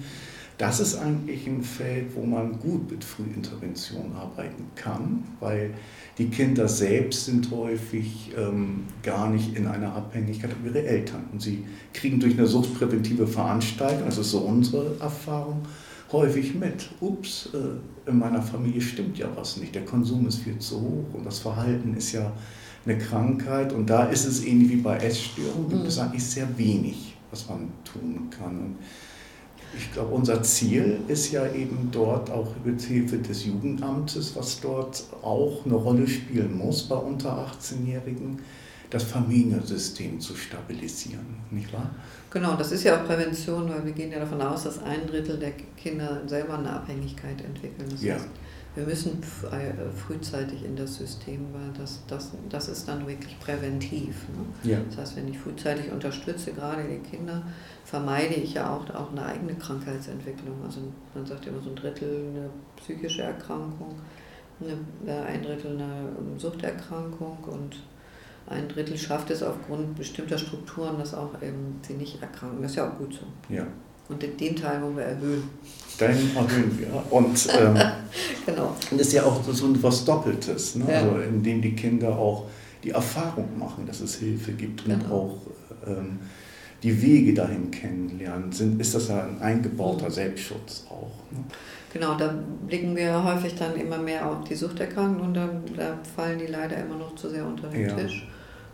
das 0.57 0.79
ist 0.81 0.95
eigentlich 0.95 1.47
ein 1.47 1.63
Feld, 1.63 2.13
wo 2.15 2.23
man 2.23 2.59
gut 2.59 2.91
mit 2.91 3.03
Frühintervention 3.03 4.11
arbeiten 4.13 4.65
kann, 4.75 5.23
weil 5.39 5.73
die 6.17 6.27
Kinder 6.27 6.67
selbst 6.67 7.25
sind 7.25 7.49
häufig 7.49 8.31
ähm, 8.37 8.83
gar 9.01 9.29
nicht 9.29 9.55
in 9.55 9.67
einer 9.67 9.95
Abhängigkeit 9.95 10.51
wie 10.61 10.67
ihre 10.67 10.85
Eltern. 10.85 11.23
Und 11.31 11.41
sie 11.41 11.63
kriegen 11.93 12.19
durch 12.19 12.37
eine 12.37 12.45
suchtpräventive 12.45 13.25
Veranstaltung, 13.25 14.05
das 14.05 14.17
ist 14.17 14.31
so 14.31 14.39
unsere 14.39 14.97
Erfahrung, 14.99 15.61
häufig 16.11 16.55
mit. 16.55 16.89
Ups, 16.99 17.49
äh, 17.53 18.09
in 18.09 18.19
meiner 18.19 18.41
Familie 18.41 18.81
stimmt 18.81 19.17
ja 19.17 19.27
was 19.35 19.57
nicht. 19.57 19.73
Der 19.75 19.85
Konsum 19.85 20.27
ist 20.27 20.39
viel 20.39 20.57
zu 20.59 20.81
hoch 20.81 21.13
und 21.13 21.25
das 21.25 21.39
Verhalten 21.39 21.95
ist 21.95 22.11
ja 22.11 22.31
eine 22.85 22.97
Krankheit. 22.97 23.73
Und 23.73 23.89
da 23.89 24.05
ist 24.05 24.25
es 24.25 24.43
ähnlich 24.43 24.69
wie 24.69 24.77
bei 24.77 24.97
Essstörungen, 24.97 25.69
gibt 25.69 25.87
es 25.87 25.97
mhm. 25.97 26.03
eigentlich 26.03 26.25
sehr 26.25 26.57
wenig, 26.57 27.15
was 27.29 27.47
man 27.47 27.69
tun 27.83 28.29
kann. 28.29 28.59
Und 28.59 28.75
ich 29.77 29.91
glaube, 29.93 30.13
unser 30.13 30.43
Ziel 30.43 30.99
ist 31.07 31.31
ja 31.31 31.49
eben 31.53 31.89
dort 31.91 32.29
auch 32.29 32.53
mit 32.65 32.81
Hilfe 32.81 33.17
des 33.17 33.45
Jugendamtes, 33.45 34.35
was 34.35 34.59
dort 34.59 35.03
auch 35.21 35.65
eine 35.65 35.75
Rolle 35.75 36.07
spielen 36.07 36.57
muss 36.57 36.83
bei 36.83 36.95
unter 36.95 37.47
18-Jährigen, 37.47 38.39
das 38.91 39.03
Familiensystem 39.03 40.19
zu 40.19 40.35
stabilisieren, 40.35 41.25
nicht 41.49 41.71
wahr? 41.73 41.89
Genau, 42.29 42.55
das 42.55 42.71
ist 42.71 42.83
ja 42.83 42.99
auch 42.99 43.05
Prävention, 43.05 43.69
weil 43.69 43.85
wir 43.85 43.93
gehen 43.93 44.11
ja 44.11 44.19
davon 44.19 44.41
aus, 44.41 44.63
dass 44.63 44.83
ein 44.83 45.07
Drittel 45.07 45.39
der 45.39 45.51
Kinder 45.77 46.21
selber 46.27 46.57
eine 46.57 46.71
Abhängigkeit 46.71 47.41
entwickeln. 47.41 47.89
Das 47.89 48.03
ja. 48.03 48.15
heißt, 48.15 48.27
wir 48.75 48.85
müssen 48.85 49.21
äh, 49.51 49.73
frühzeitig 49.97 50.63
in 50.63 50.75
das 50.75 50.95
System, 50.95 51.47
weil 51.53 51.71
das, 51.77 52.01
das, 52.07 52.31
das 52.49 52.69
ist 52.69 52.87
dann 52.87 53.05
wirklich 53.07 53.37
präventiv. 53.39 54.15
Ne? 54.29 54.71
Ja. 54.71 54.77
Das 54.89 54.97
heißt, 54.97 55.17
wenn 55.17 55.27
ich 55.29 55.39
frühzeitig 55.39 55.91
unterstütze, 55.91 56.51
gerade 56.51 56.83
die 56.83 56.99
Kinder, 57.09 57.43
vermeide 57.83 58.35
ich 58.35 58.53
ja 58.53 58.73
auch, 58.73 58.89
auch 58.93 59.11
eine 59.11 59.25
eigene 59.25 59.55
Krankheitsentwicklung. 59.55 60.55
Also 60.65 60.81
man 61.13 61.25
sagt 61.25 61.47
immer 61.47 61.61
so 61.61 61.69
ein 61.69 61.75
Drittel 61.75 62.27
eine 62.29 62.49
psychische 62.77 63.23
Erkrankung, 63.23 63.95
eine, 64.61 64.77
äh, 65.11 65.21
ein 65.25 65.43
Drittel 65.43 65.71
eine 65.71 66.09
Suchterkrankung 66.37 67.37
und 67.43 67.77
ein 68.47 68.67
Drittel 68.67 68.97
schafft 68.97 69.29
es 69.29 69.43
aufgrund 69.43 69.95
bestimmter 69.95 70.37
Strukturen, 70.37 70.97
dass 70.99 71.13
auch 71.13 71.41
eben 71.41 71.79
sie 71.87 71.93
nicht 71.93 72.21
erkranken. 72.21 72.61
Das 72.61 72.71
ist 72.71 72.77
ja 72.77 72.89
auch 72.89 72.97
gut 72.97 73.13
so. 73.13 73.53
Ja. 73.53 73.65
Und 74.09 74.21
den 74.21 74.55
Teil 74.55 74.81
wollen 74.81 74.97
wir 74.97 75.03
erhöhen. 75.03 75.43
Den 75.99 76.35
erhöhen 76.35 76.77
wir. 76.77 77.03
Und 77.09 77.47
ähm, 77.57 77.75
genau. 78.45 78.75
das 78.91 79.07
ist 79.07 79.13
ja 79.13 79.23
auch 79.23 79.41
so 79.43 79.73
etwas 79.73 80.03
Doppeltes, 80.03 80.75
ne? 80.75 80.85
ja. 80.89 80.99
also, 80.99 81.19
indem 81.19 81.61
die 81.61 81.73
Kinder 81.75 82.17
auch 82.17 82.47
die 82.83 82.89
Erfahrung 82.89 83.57
machen, 83.57 83.85
dass 83.85 84.01
es 84.01 84.15
Hilfe 84.15 84.51
gibt 84.51 84.83
genau. 84.83 84.95
und 84.95 85.11
auch 85.11 85.37
ähm, 85.87 86.19
die 86.83 87.01
Wege 87.01 87.33
dahin 87.33 87.71
kennenlernen, 87.71 88.51
sind, 88.51 88.81
ist 88.81 88.95
das 88.95 89.07
ja 89.07 89.23
ein 89.23 89.39
eingebauter 89.41 90.07
mhm. 90.07 90.13
Selbstschutz 90.13 90.85
auch. 90.89 91.13
Ne? 91.31 91.43
Genau, 91.93 92.15
da 92.15 92.33
blicken 92.67 92.95
wir 92.95 93.23
häufig 93.23 93.55
dann 93.55 93.75
immer 93.75 93.97
mehr 93.97 94.25
auf 94.25 94.43
die 94.45 94.55
Suchterkrankungen 94.55 95.21
und 95.21 95.33
da, 95.33 95.49
da 95.75 95.97
fallen 96.15 96.39
die 96.39 96.47
leider 96.47 96.77
immer 96.77 96.97
noch 96.97 97.15
zu 97.15 97.29
sehr 97.29 97.45
unter 97.45 97.67
den 97.67 97.87
ja. 97.87 97.95
Tisch. 97.95 98.27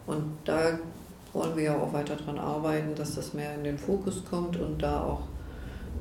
Und 0.08 0.24
da 0.46 0.80
wollen 1.34 1.56
wir 1.56 1.64
ja 1.64 1.78
auch 1.78 1.94
weiter 1.94 2.16
daran 2.16 2.40
arbeiten, 2.40 2.96
dass 2.96 3.16
das 3.16 3.34
mehr 3.34 3.54
in 3.56 3.64
den 3.64 3.78
Fokus 3.78 4.24
kommt 4.26 4.58
und 4.58 4.82
da 4.82 5.02
auch 5.02 5.22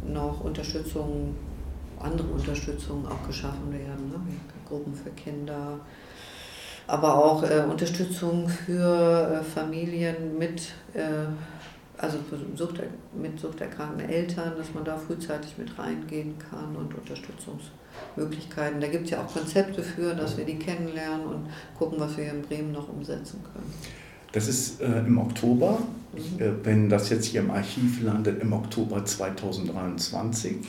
noch 0.06 0.40
Unterstützung, 0.40 1.34
andere 2.00 2.28
Unterstützung 2.28 3.06
auch 3.06 3.26
geschaffen 3.26 3.72
werden. 3.72 4.08
Ne? 4.08 4.20
Gruppen 4.66 4.94
für 4.94 5.10
Kinder, 5.10 5.78
aber 6.86 7.14
auch 7.14 7.42
äh, 7.42 7.64
Unterstützung 7.68 8.48
für 8.48 9.40
äh, 9.40 9.44
Familien 9.44 10.38
mit 10.38 10.72
äh, 10.94 11.26
also 11.98 12.18
Sucht, 12.54 12.80
mit 13.14 13.38
suchterkrankten 13.40 14.08
Eltern, 14.08 14.52
dass 14.56 14.72
man 14.74 14.84
da 14.84 14.96
frühzeitig 14.96 15.56
mit 15.58 15.78
reingehen 15.78 16.36
kann 16.38 16.76
und 16.76 16.94
Unterstützungsmöglichkeiten. 18.16 18.80
Da 18.80 18.88
gibt 18.88 19.04
es 19.04 19.10
ja 19.10 19.22
auch 19.22 19.32
Konzepte 19.32 19.82
für, 19.82 20.14
dass 20.14 20.36
wir 20.36 20.44
die 20.44 20.56
kennenlernen 20.56 21.26
und 21.26 21.46
gucken, 21.78 21.98
was 22.00 22.16
wir 22.16 22.24
hier 22.24 22.34
in 22.34 22.42
Bremen 22.42 22.72
noch 22.72 22.88
umsetzen 22.88 23.40
können. 23.42 23.72
Das 24.32 24.48
ist 24.48 24.80
äh, 24.80 24.98
im 24.98 25.18
Oktober, 25.18 25.78
mhm. 26.12 26.42
äh, 26.42 26.52
wenn 26.64 26.88
das 26.88 27.08
jetzt 27.10 27.26
hier 27.26 27.40
im 27.40 27.50
Archiv 27.50 28.02
landet, 28.02 28.42
im 28.42 28.52
Oktober 28.52 29.04
2023. 29.04 30.56
Mhm. 30.56 30.62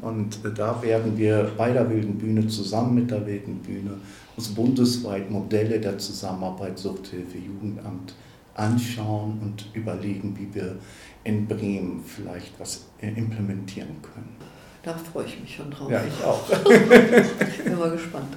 Und 0.00 0.44
äh, 0.44 0.52
da 0.54 0.80
werden 0.82 1.18
wir 1.18 1.50
bei 1.56 1.72
der 1.72 1.90
Wilden 1.90 2.16
Bühne 2.16 2.46
zusammen 2.46 2.94
mit 2.94 3.10
der 3.10 3.26
Wilden 3.26 3.58
Bühne 3.58 3.98
uns 4.36 4.48
bundesweit 4.48 5.30
Modelle 5.30 5.78
der 5.78 5.98
Zusammenarbeit 5.98 6.78
Suchthilfe 6.78 7.36
Jugendamt 7.38 8.14
anschauen 8.54 9.40
und 9.42 9.66
überlegen, 9.74 10.34
wie 10.38 10.54
wir 10.54 10.76
in 11.24 11.46
Bremen 11.46 12.02
vielleicht 12.06 12.58
was 12.58 12.86
äh, 13.00 13.08
implementieren 13.08 14.00
können. 14.02 14.51
Da 14.82 14.94
freue 14.94 15.26
ich 15.26 15.40
mich 15.40 15.54
schon 15.54 15.70
drauf. 15.70 15.88
Ja, 15.90 16.02
ich 16.04 16.24
auch. 16.24 16.42
Bin 17.64 17.78
mal 17.78 17.90
gespannt. 17.90 18.36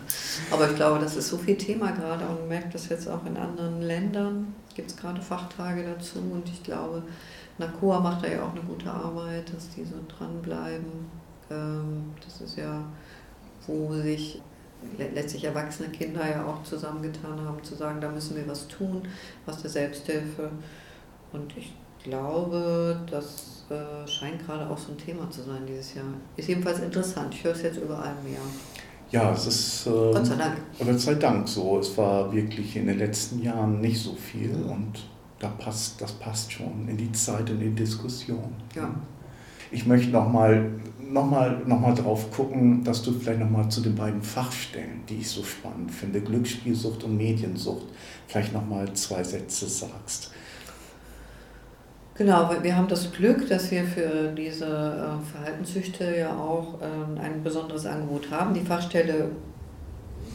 Aber 0.51 0.69
ich 0.69 0.75
glaube, 0.75 0.99
das 0.99 1.15
ist 1.15 1.29
so 1.29 1.38
viel 1.38 1.58
Thema 1.58 1.91
gerade 1.91 2.23
und 2.25 2.41
man 2.41 2.47
merkt 2.47 2.75
das 2.75 2.89
jetzt 2.89 3.08
auch 3.08 3.25
in 3.25 3.36
anderen 3.36 3.81
Ländern. 3.81 4.53
Gibt 4.75 4.91
es 4.91 4.97
gerade 4.97 5.21
Fachtage 5.21 5.84
dazu 5.84 6.19
und 6.19 6.47
ich 6.47 6.62
glaube, 6.62 7.01
NACOA 7.58 7.99
macht 7.99 8.23
da 8.23 8.27
ja 8.27 8.43
auch 8.43 8.51
eine 8.51 8.62
gute 8.62 8.91
Arbeit, 8.91 9.51
dass 9.53 9.69
die 9.69 9.86
so 9.86 9.95
dranbleiben. 10.08 11.10
Ähm, 11.49 12.13
das 12.23 12.41
ist 12.41 12.58
ja, 12.58 12.84
wo 13.65 13.93
sich 13.93 14.41
letztlich 14.97 15.45
erwachsene 15.45 15.89
Kinder 15.89 16.29
ja 16.29 16.45
auch 16.45 16.62
zusammengetan 16.63 17.39
haben, 17.41 17.63
zu 17.63 17.73
sagen, 17.73 17.99
da 18.01 18.10
müssen 18.10 18.36
wir 18.36 18.47
was 18.47 18.67
tun, 18.67 19.01
was 19.47 19.62
der 19.62 19.71
Selbsthilfe. 19.71 20.51
Und 21.31 21.58
ich 21.58 21.73
glaube, 22.05 22.99
das 23.09 23.65
äh, 23.69 24.07
scheint 24.07 24.45
gerade 24.45 24.69
auch 24.69 24.77
so 24.77 24.91
ein 24.91 24.97
Thema 24.97 25.29
zu 25.29 25.41
sein 25.41 25.63
dieses 25.67 25.95
Jahr. 25.95 26.05
Ist 26.37 26.47
jedenfalls 26.47 26.79
interessant. 26.79 27.33
Ich 27.33 27.43
höre 27.43 27.53
es 27.53 27.63
jetzt 27.63 27.77
überall 27.77 28.15
mehr. 28.23 28.39
Ja, 29.11 29.31
es 29.31 29.47
ist. 29.47 29.87
Äh, 29.87 29.89
Gott 29.89 30.25
sei 30.25 30.35
Dank. 30.35 30.57
Gott 30.79 30.99
sei 30.99 31.15
Dank 31.15 31.47
so. 31.47 31.79
Es 31.79 31.97
war 31.97 32.31
wirklich 32.33 32.75
in 32.75 32.87
den 32.87 32.97
letzten 32.97 33.41
Jahren 33.41 33.81
nicht 33.81 34.01
so 34.01 34.13
viel 34.13 34.49
mhm. 34.49 34.69
und 34.69 34.93
da 35.39 35.49
passt, 35.49 36.01
das 36.01 36.13
passt 36.13 36.51
schon 36.51 36.87
in 36.87 36.97
die 36.97 37.11
Zeit, 37.11 37.49
in 37.49 37.59
die 37.59 37.71
Diskussion. 37.71 38.53
Ja. 38.75 38.89
Ich 39.71 39.85
möchte 39.85 40.11
nochmal 40.11 40.71
nochmal 40.99 41.61
noch 41.65 41.79
mal 41.79 41.93
drauf 41.93 42.31
gucken, 42.31 42.83
dass 42.83 43.03
du 43.03 43.11
vielleicht 43.11 43.39
nochmal 43.39 43.69
zu 43.69 43.81
den 43.81 43.95
beiden 43.95 44.21
Fachstellen, 44.21 45.01
die 45.09 45.17
ich 45.17 45.29
so 45.29 45.43
spannend 45.43 45.91
finde, 45.91 46.21
Glücksspielsucht 46.21 47.03
und 47.03 47.17
Mediensucht, 47.17 47.85
vielleicht 48.27 48.53
nochmal 48.53 48.91
zwei 48.93 49.23
Sätze 49.23 49.67
sagst. 49.67 50.31
Genau, 52.17 52.49
wir 52.62 52.78
haben 52.78 52.88
das 52.88 53.12
Glück, 53.12 53.49
dass 53.49 53.71
wir 53.71 53.84
für 53.84 54.32
diese 54.32 54.65
äh, 54.65 55.32
Verhaltenssüchte 55.34 56.15
ja 56.15 56.34
auch 56.34 56.80
ähm, 56.82 57.19
ein 57.21 57.43
besonderes 57.43 57.86
Angebot 57.86 58.32
haben. 58.32 58.54
Die 58.54 58.62
Fachstelle 58.62 59.32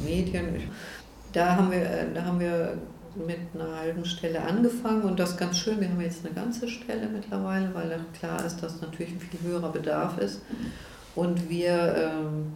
Medien, 0.04 0.60
da 1.32 1.56
haben 1.56 1.70
wir, 1.70 1.80
äh, 1.80 2.12
da 2.12 2.26
haben 2.26 2.38
wir 2.38 2.76
mit 3.14 3.38
einer 3.54 3.78
halben 3.80 4.04
Stelle 4.04 4.42
angefangen 4.42 5.04
und 5.04 5.18
das 5.18 5.30
ist 5.30 5.36
ganz 5.38 5.56
schön. 5.56 5.80
Wir 5.80 5.88
haben 5.88 6.00
jetzt 6.02 6.22
eine 6.22 6.34
ganze 6.34 6.68
Stelle 6.68 7.08
mittlerweile, 7.08 7.74
weil 7.74 7.98
klar 8.12 8.44
ist, 8.44 8.62
dass 8.62 8.82
natürlich 8.82 9.14
ein 9.14 9.20
viel 9.20 9.40
höherer 9.48 9.72
Bedarf 9.72 10.18
ist 10.18 10.42
und 11.14 11.48
wir 11.48 11.94
ähm, 11.96 12.52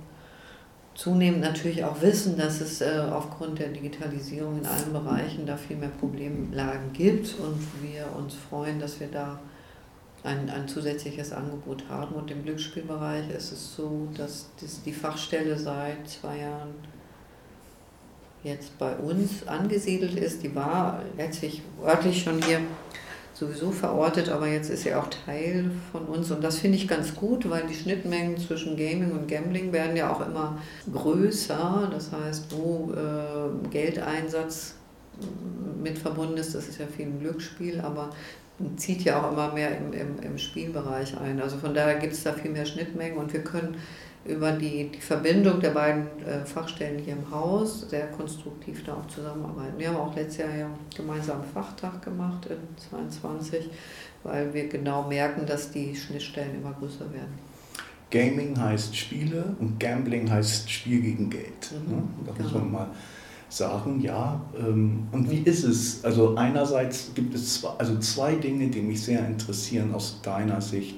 zunehmend 0.94 1.40
natürlich 1.40 1.84
auch 1.84 2.00
wissen, 2.00 2.36
dass 2.36 2.60
es 2.60 2.80
äh, 2.80 3.00
aufgrund 3.10 3.58
der 3.58 3.68
Digitalisierung 3.68 4.58
in 4.58 4.66
allen 4.66 4.92
Bereichen 4.92 5.46
da 5.46 5.56
viel 5.56 5.76
mehr 5.76 5.88
Problemlagen 5.88 6.92
gibt 6.92 7.34
und 7.38 7.58
wir 7.82 8.06
uns 8.16 8.34
freuen, 8.34 8.78
dass 8.78 9.00
wir 9.00 9.08
da 9.08 9.40
ein, 10.22 10.48
ein 10.48 10.66
zusätzliches 10.68 11.32
Angebot 11.32 11.84
haben. 11.88 12.14
Und 12.14 12.30
im 12.30 12.44
Glücksspielbereich 12.44 13.30
ist 13.30 13.52
es 13.52 13.76
so, 13.76 14.08
dass 14.16 14.46
die 14.84 14.92
Fachstelle 14.92 15.58
seit 15.58 16.08
zwei 16.08 16.38
Jahren 16.38 16.74
jetzt 18.42 18.78
bei 18.78 18.94
uns 18.96 19.46
angesiedelt 19.46 20.16
ist. 20.16 20.42
Die 20.42 20.54
war 20.54 21.02
letztlich 21.16 21.62
örtlich 21.82 22.22
schon 22.22 22.42
hier 22.42 22.60
sowieso 23.34 23.72
verortet, 23.72 24.28
aber 24.28 24.46
jetzt 24.46 24.70
ist 24.70 24.84
sie 24.84 24.94
auch 24.94 25.08
Teil 25.08 25.70
von 25.92 26.04
uns 26.06 26.30
und 26.30 26.42
das 26.42 26.58
finde 26.58 26.78
ich 26.78 26.86
ganz 26.88 27.14
gut, 27.14 27.50
weil 27.50 27.66
die 27.66 27.74
Schnittmengen 27.74 28.38
zwischen 28.38 28.76
Gaming 28.76 29.10
und 29.10 29.28
Gambling 29.28 29.72
werden 29.72 29.96
ja 29.96 30.12
auch 30.12 30.26
immer 30.26 30.58
größer. 30.92 31.88
Das 31.90 32.12
heißt, 32.12 32.46
wo 32.56 32.92
äh, 32.92 33.68
Geldeinsatz 33.70 34.76
mit 35.82 35.98
verbunden 35.98 36.36
ist, 36.36 36.54
das 36.54 36.68
ist 36.68 36.78
ja 36.78 36.86
viel 36.86 37.06
im 37.06 37.20
Glücksspiel, 37.20 37.80
aber 37.80 38.10
zieht 38.76 39.02
ja 39.02 39.20
auch 39.20 39.32
immer 39.32 39.52
mehr 39.52 39.76
im, 39.76 39.92
im, 39.92 40.18
im 40.22 40.38
Spielbereich 40.38 41.18
ein. 41.18 41.40
Also 41.40 41.56
von 41.56 41.74
daher 41.74 41.96
gibt 41.96 42.12
es 42.12 42.22
da 42.22 42.32
viel 42.32 42.52
mehr 42.52 42.66
Schnittmengen 42.66 43.18
und 43.18 43.32
wir 43.32 43.42
können 43.42 43.76
über 44.24 44.52
die, 44.52 44.90
die 44.90 45.00
Verbindung 45.00 45.60
der 45.60 45.70
beiden 45.70 46.06
äh, 46.24 46.44
Fachstellen 46.44 46.98
hier 46.98 47.14
im 47.14 47.30
Haus 47.30 47.88
sehr 47.90 48.06
konstruktiv 48.08 48.82
da 48.84 48.94
auch 48.94 49.06
zusammenarbeiten. 49.06 49.78
Wir 49.78 49.88
haben 49.88 49.96
auch 49.96 50.14
letztes 50.16 50.38
Jahr 50.38 50.56
ja 50.56 50.70
gemeinsam 50.96 51.42
einen 51.42 51.50
Fachtag 51.50 52.02
gemacht 52.02 52.46
in 52.46 52.56
2022, 52.90 53.68
weil 54.22 54.52
wir 54.54 54.68
genau 54.68 55.06
merken, 55.06 55.44
dass 55.46 55.70
die 55.70 55.94
Schnittstellen 55.94 56.54
immer 56.54 56.72
größer 56.72 57.12
werden. 57.12 57.38
Gaming 58.10 58.58
heißt 58.58 58.96
Spiele 58.96 59.56
und 59.58 59.78
Gambling 59.80 60.30
heißt 60.30 60.70
Spiel 60.70 61.00
gegen 61.00 61.28
Geld. 61.28 61.72
Mhm, 61.72 61.94
ne? 61.94 62.02
Da 62.24 62.32
genau. 62.32 62.44
muss 62.44 62.52
man 62.54 62.72
mal 62.72 62.86
sagen, 63.48 64.00
ja. 64.00 64.40
Ähm, 64.58 65.06
und 65.12 65.30
wie 65.30 65.40
ist 65.40 65.64
es? 65.64 66.04
Also 66.04 66.36
einerseits 66.36 67.12
gibt 67.14 67.34
es 67.34 67.60
zwei, 67.60 67.70
also 67.78 67.98
zwei 67.98 68.36
Dinge, 68.36 68.68
die 68.68 68.80
mich 68.80 69.02
sehr 69.02 69.26
interessieren 69.26 69.94
aus 69.94 70.20
deiner 70.22 70.60
Sicht 70.60 70.96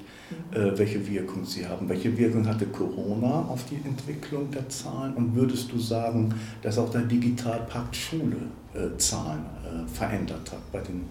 welche 0.51 1.05
Wirkung 1.07 1.45
sie 1.45 1.65
haben. 1.65 1.87
Welche 1.89 2.17
Wirkung 2.17 2.47
hatte 2.47 2.65
Corona 2.67 3.45
auf 3.49 3.65
die 3.65 3.75
Entwicklung 3.87 4.49
der 4.51 4.67
Zahlen? 4.69 5.13
Und 5.13 5.35
würdest 5.35 5.71
du 5.71 5.79
sagen, 5.79 6.33
dass 6.61 6.77
auch 6.77 6.89
der 6.89 7.01
Digitalpakt 7.01 7.95
Schule 7.95 8.37
äh, 8.73 8.97
Zahlen 8.97 9.45
äh, 9.63 9.87
verändert 9.87 10.51
hat 10.51 10.71
bei, 10.71 10.79
den, 10.79 11.05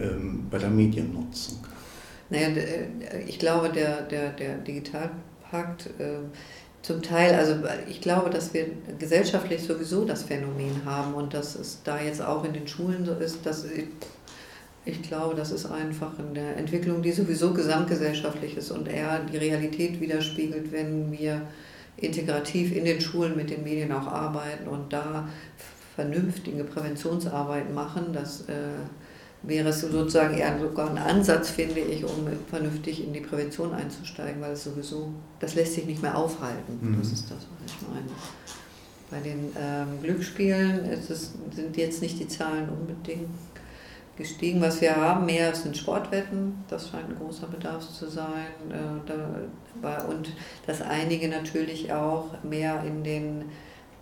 ähm, 0.00 0.46
bei 0.50 0.58
der 0.58 0.70
Mediennutzung? 0.70 1.58
Naja, 2.30 2.48
ich 3.26 3.38
glaube, 3.38 3.68
der, 3.68 4.02
der, 4.02 4.30
der 4.30 4.56
Digitalpakt 4.58 5.90
zum 6.82 7.00
Teil, 7.00 7.34
also 7.34 7.56
ich 7.88 8.00
glaube, 8.00 8.30
dass 8.30 8.52
wir 8.52 8.66
gesellschaftlich 8.98 9.62
sowieso 9.62 10.04
das 10.04 10.24
Phänomen 10.24 10.84
haben 10.84 11.14
und 11.14 11.32
dass 11.32 11.54
es 11.54 11.80
da 11.84 12.00
jetzt 12.00 12.20
auch 12.20 12.44
in 12.44 12.52
den 12.52 12.66
Schulen 12.66 13.04
so 13.04 13.12
ist, 13.14 13.46
dass 13.46 13.66
ich 14.84 15.02
glaube, 15.02 15.34
das 15.34 15.52
ist 15.52 15.66
einfach 15.66 16.18
in 16.18 16.34
der 16.34 16.56
Entwicklung, 16.56 17.02
die 17.02 17.12
sowieso 17.12 17.52
gesamtgesellschaftlich 17.52 18.56
ist 18.56 18.70
und 18.72 18.88
eher 18.88 19.20
die 19.20 19.36
Realität 19.36 20.00
widerspiegelt, 20.00 20.72
wenn 20.72 21.12
wir 21.12 21.42
integrativ 21.96 22.74
in 22.74 22.84
den 22.84 23.00
Schulen 23.00 23.36
mit 23.36 23.50
den 23.50 23.62
Medien 23.62 23.92
auch 23.92 24.06
arbeiten 24.06 24.66
und 24.66 24.92
da 24.92 25.28
vernünftige 25.94 26.64
Präventionsarbeit 26.64 27.72
machen. 27.72 28.12
Das 28.12 28.42
äh, 28.48 28.54
wäre 29.42 29.68
es 29.68 29.82
sozusagen 29.82 30.36
eher 30.36 30.58
sogar 30.58 30.90
ein 30.90 30.98
Ansatz, 30.98 31.50
finde 31.50 31.80
ich, 31.80 32.04
um 32.04 32.26
vernünftig 32.48 33.04
in 33.04 33.12
die 33.12 33.20
Prävention 33.20 33.72
einzusteigen, 33.74 34.40
weil 34.40 34.52
es 34.52 34.64
sowieso, 34.64 35.12
das 35.38 35.54
lässt 35.54 35.74
sich 35.74 35.86
nicht 35.86 36.02
mehr 36.02 36.16
aufhalten. 36.16 36.78
Mhm. 36.80 36.98
Das 36.98 37.12
ist 37.12 37.30
das, 37.30 37.38
was 37.38 37.72
ich 37.72 37.88
meine. 37.88 38.06
Bei 39.10 39.20
den 39.20 39.52
ähm, 39.60 40.02
Glücksspielen 40.02 40.86
es, 40.86 41.34
sind 41.54 41.76
jetzt 41.76 42.00
nicht 42.00 42.18
die 42.18 42.28
Zahlen 42.28 42.68
unbedingt 42.68 43.28
gestiegen. 44.16 44.60
Was 44.60 44.80
wir 44.80 44.96
haben, 44.96 45.26
mehr 45.26 45.54
sind 45.54 45.76
Sportwetten. 45.76 46.64
Das 46.68 46.90
scheint 46.90 47.08
ein 47.08 47.16
großer 47.16 47.46
Bedarf 47.46 47.88
zu 47.88 48.08
sein. 48.08 48.52
Äh, 48.70 50.10
und 50.10 50.32
dass 50.66 50.82
einige 50.82 51.28
natürlich 51.28 51.92
auch 51.92 52.26
mehr 52.42 52.82
in 52.84 53.02
den 53.02 53.44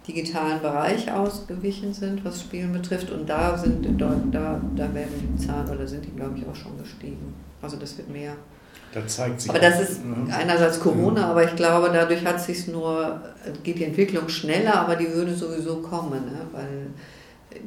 digitalen 0.06 0.60
Bereich 0.60 1.10
ausgewichen 1.12 1.92
sind, 1.92 2.24
was 2.24 2.40
Spielen 2.40 2.72
betrifft. 2.72 3.10
Und 3.10 3.28
da 3.28 3.56
sind 3.56 4.00
da, 4.00 4.16
da, 4.30 4.60
da 4.76 4.94
werden 4.94 5.36
die 5.36 5.46
Zahlen 5.46 5.68
oder 5.68 5.86
sind 5.86 6.04
die, 6.04 6.16
glaube 6.16 6.38
ich, 6.38 6.46
auch 6.46 6.56
schon 6.56 6.76
gestiegen. 6.78 7.34
Also 7.62 7.76
das 7.76 7.96
wird 7.96 8.08
mehr. 8.08 8.34
Da 8.92 9.06
zeigt 9.06 9.40
sich 9.40 9.50
aber 9.50 9.60
das 9.60 9.80
ist 9.80 10.04
ne? 10.04 10.34
einerseits 10.34 10.80
Corona, 10.80 11.30
aber 11.30 11.44
ich 11.44 11.54
glaube, 11.54 11.90
dadurch 11.92 12.24
hat 12.26 12.40
sich 12.40 12.66
nur, 12.66 13.20
geht 13.62 13.78
die 13.78 13.84
Entwicklung 13.84 14.28
schneller, 14.28 14.80
aber 14.80 14.96
die 14.96 15.12
würde 15.12 15.32
sowieso 15.32 15.76
kommen, 15.76 16.24
ne? 16.24 16.40
weil 16.50 16.88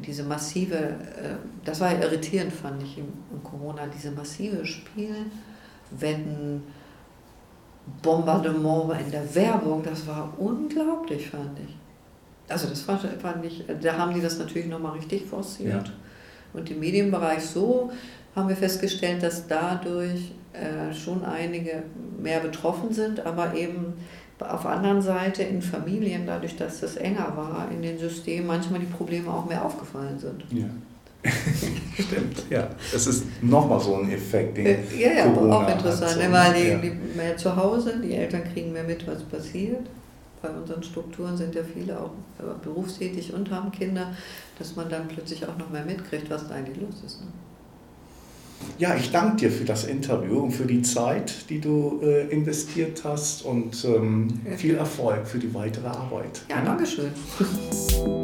diese 0.05 0.23
massive, 0.23 0.75
äh, 0.75 1.35
das 1.65 1.79
war 1.79 1.91
irritierend, 1.91 2.53
fand 2.53 2.81
ich 2.83 2.97
im, 2.97 3.07
Corona, 3.43 3.87
diese 3.87 4.11
massive 4.11 4.65
Spielwetten, 4.65 6.63
Bombardement 8.01 8.99
in 9.01 9.11
der 9.11 9.35
Werbung, 9.35 9.83
das 9.83 10.07
war 10.07 10.33
unglaublich, 10.37 11.29
fand 11.29 11.59
ich. 11.59 11.75
Also 12.47 12.67
das 12.67 12.81
fand, 12.81 13.01
fand 13.21 13.45
ich, 13.45 13.65
da 13.81 13.97
haben 13.97 14.13
die 14.13 14.21
das 14.21 14.37
natürlich 14.37 14.67
nochmal 14.67 14.93
richtig 14.93 15.25
forciert. 15.25 15.87
Ja. 15.87 15.93
Und 16.53 16.69
im 16.69 16.79
Medienbereich 16.79 17.45
so 17.45 17.91
haben 18.35 18.47
wir 18.47 18.55
festgestellt, 18.55 19.23
dass 19.23 19.47
dadurch 19.47 20.31
äh, 20.53 20.93
schon 20.93 21.25
einige 21.25 21.83
mehr 22.21 22.39
betroffen 22.39 22.93
sind, 22.93 23.25
aber 23.25 23.53
eben 23.55 23.93
auf 24.39 24.63
der 24.63 24.71
anderen 24.71 25.01
Seite 25.01 25.43
in 25.43 25.61
Familien, 25.61 26.25
dadurch, 26.25 26.55
dass 26.55 26.81
das 26.81 26.97
enger 26.97 27.33
war, 27.35 27.69
in 27.71 27.81
den 27.81 27.97
Systemen 27.97 28.47
manchmal 28.47 28.79
die 28.79 28.87
Probleme 28.87 29.31
auch 29.31 29.45
mehr 29.45 29.63
aufgefallen 29.63 30.19
sind. 30.19 30.43
Ja. 30.51 30.65
Stimmt, 31.93 32.43
ja. 32.49 32.67
Das 32.91 33.07
ist 33.07 33.25
nochmal 33.41 33.79
so 33.79 33.95
ein 33.95 34.11
Effekt, 34.11 34.57
den 34.57 34.65
äh, 34.65 34.77
Ja, 34.97 35.13
ja, 35.13 35.23
Corona 35.29 35.57
auch 35.57 35.69
interessant, 35.69 36.11
so, 36.11 36.31
weil 36.31 36.53
die, 36.53 36.67
ja. 36.67 36.77
die 36.77 36.91
mehr 37.15 37.37
zu 37.37 37.55
Hause, 37.55 38.01
die 38.03 38.13
Eltern 38.13 38.43
kriegen 38.51 38.73
mehr 38.73 38.83
mit, 38.83 39.07
was 39.07 39.23
passiert. 39.23 39.85
Bei 40.41 40.49
unseren 40.49 40.83
Strukturen 40.83 41.37
sind 41.37 41.55
ja 41.55 41.61
viele 41.63 41.97
auch 41.97 42.11
äh, 42.39 42.43
berufstätig 42.61 43.33
und 43.33 43.49
haben 43.49 43.71
Kinder, 43.71 44.13
dass 44.59 44.75
man 44.75 44.89
dann 44.89 45.07
plötzlich 45.07 45.47
auch 45.47 45.57
noch 45.57 45.69
mehr 45.69 45.85
mitkriegt, 45.85 46.29
was 46.29 46.49
da 46.49 46.55
eigentlich 46.55 46.81
los 46.81 47.01
ist. 47.05 47.21
Ne? 47.21 47.27
Ja, 48.77 48.95
ich 48.95 49.11
danke 49.11 49.37
dir 49.37 49.51
für 49.51 49.65
das 49.65 49.85
Interview 49.85 50.39
und 50.39 50.51
für 50.51 50.65
die 50.65 50.81
Zeit, 50.81 51.49
die 51.49 51.59
du 51.59 52.01
äh, 52.03 52.27
investiert 52.29 53.03
hast 53.03 53.43
und 53.43 53.85
ähm, 53.85 54.41
viel 54.57 54.75
Erfolg 54.75 55.27
für 55.27 55.39
die 55.39 55.53
weitere 55.53 55.87
Arbeit. 55.87 56.41
Ja, 56.49 56.61
danke 56.63 56.85
schön. 56.85 57.11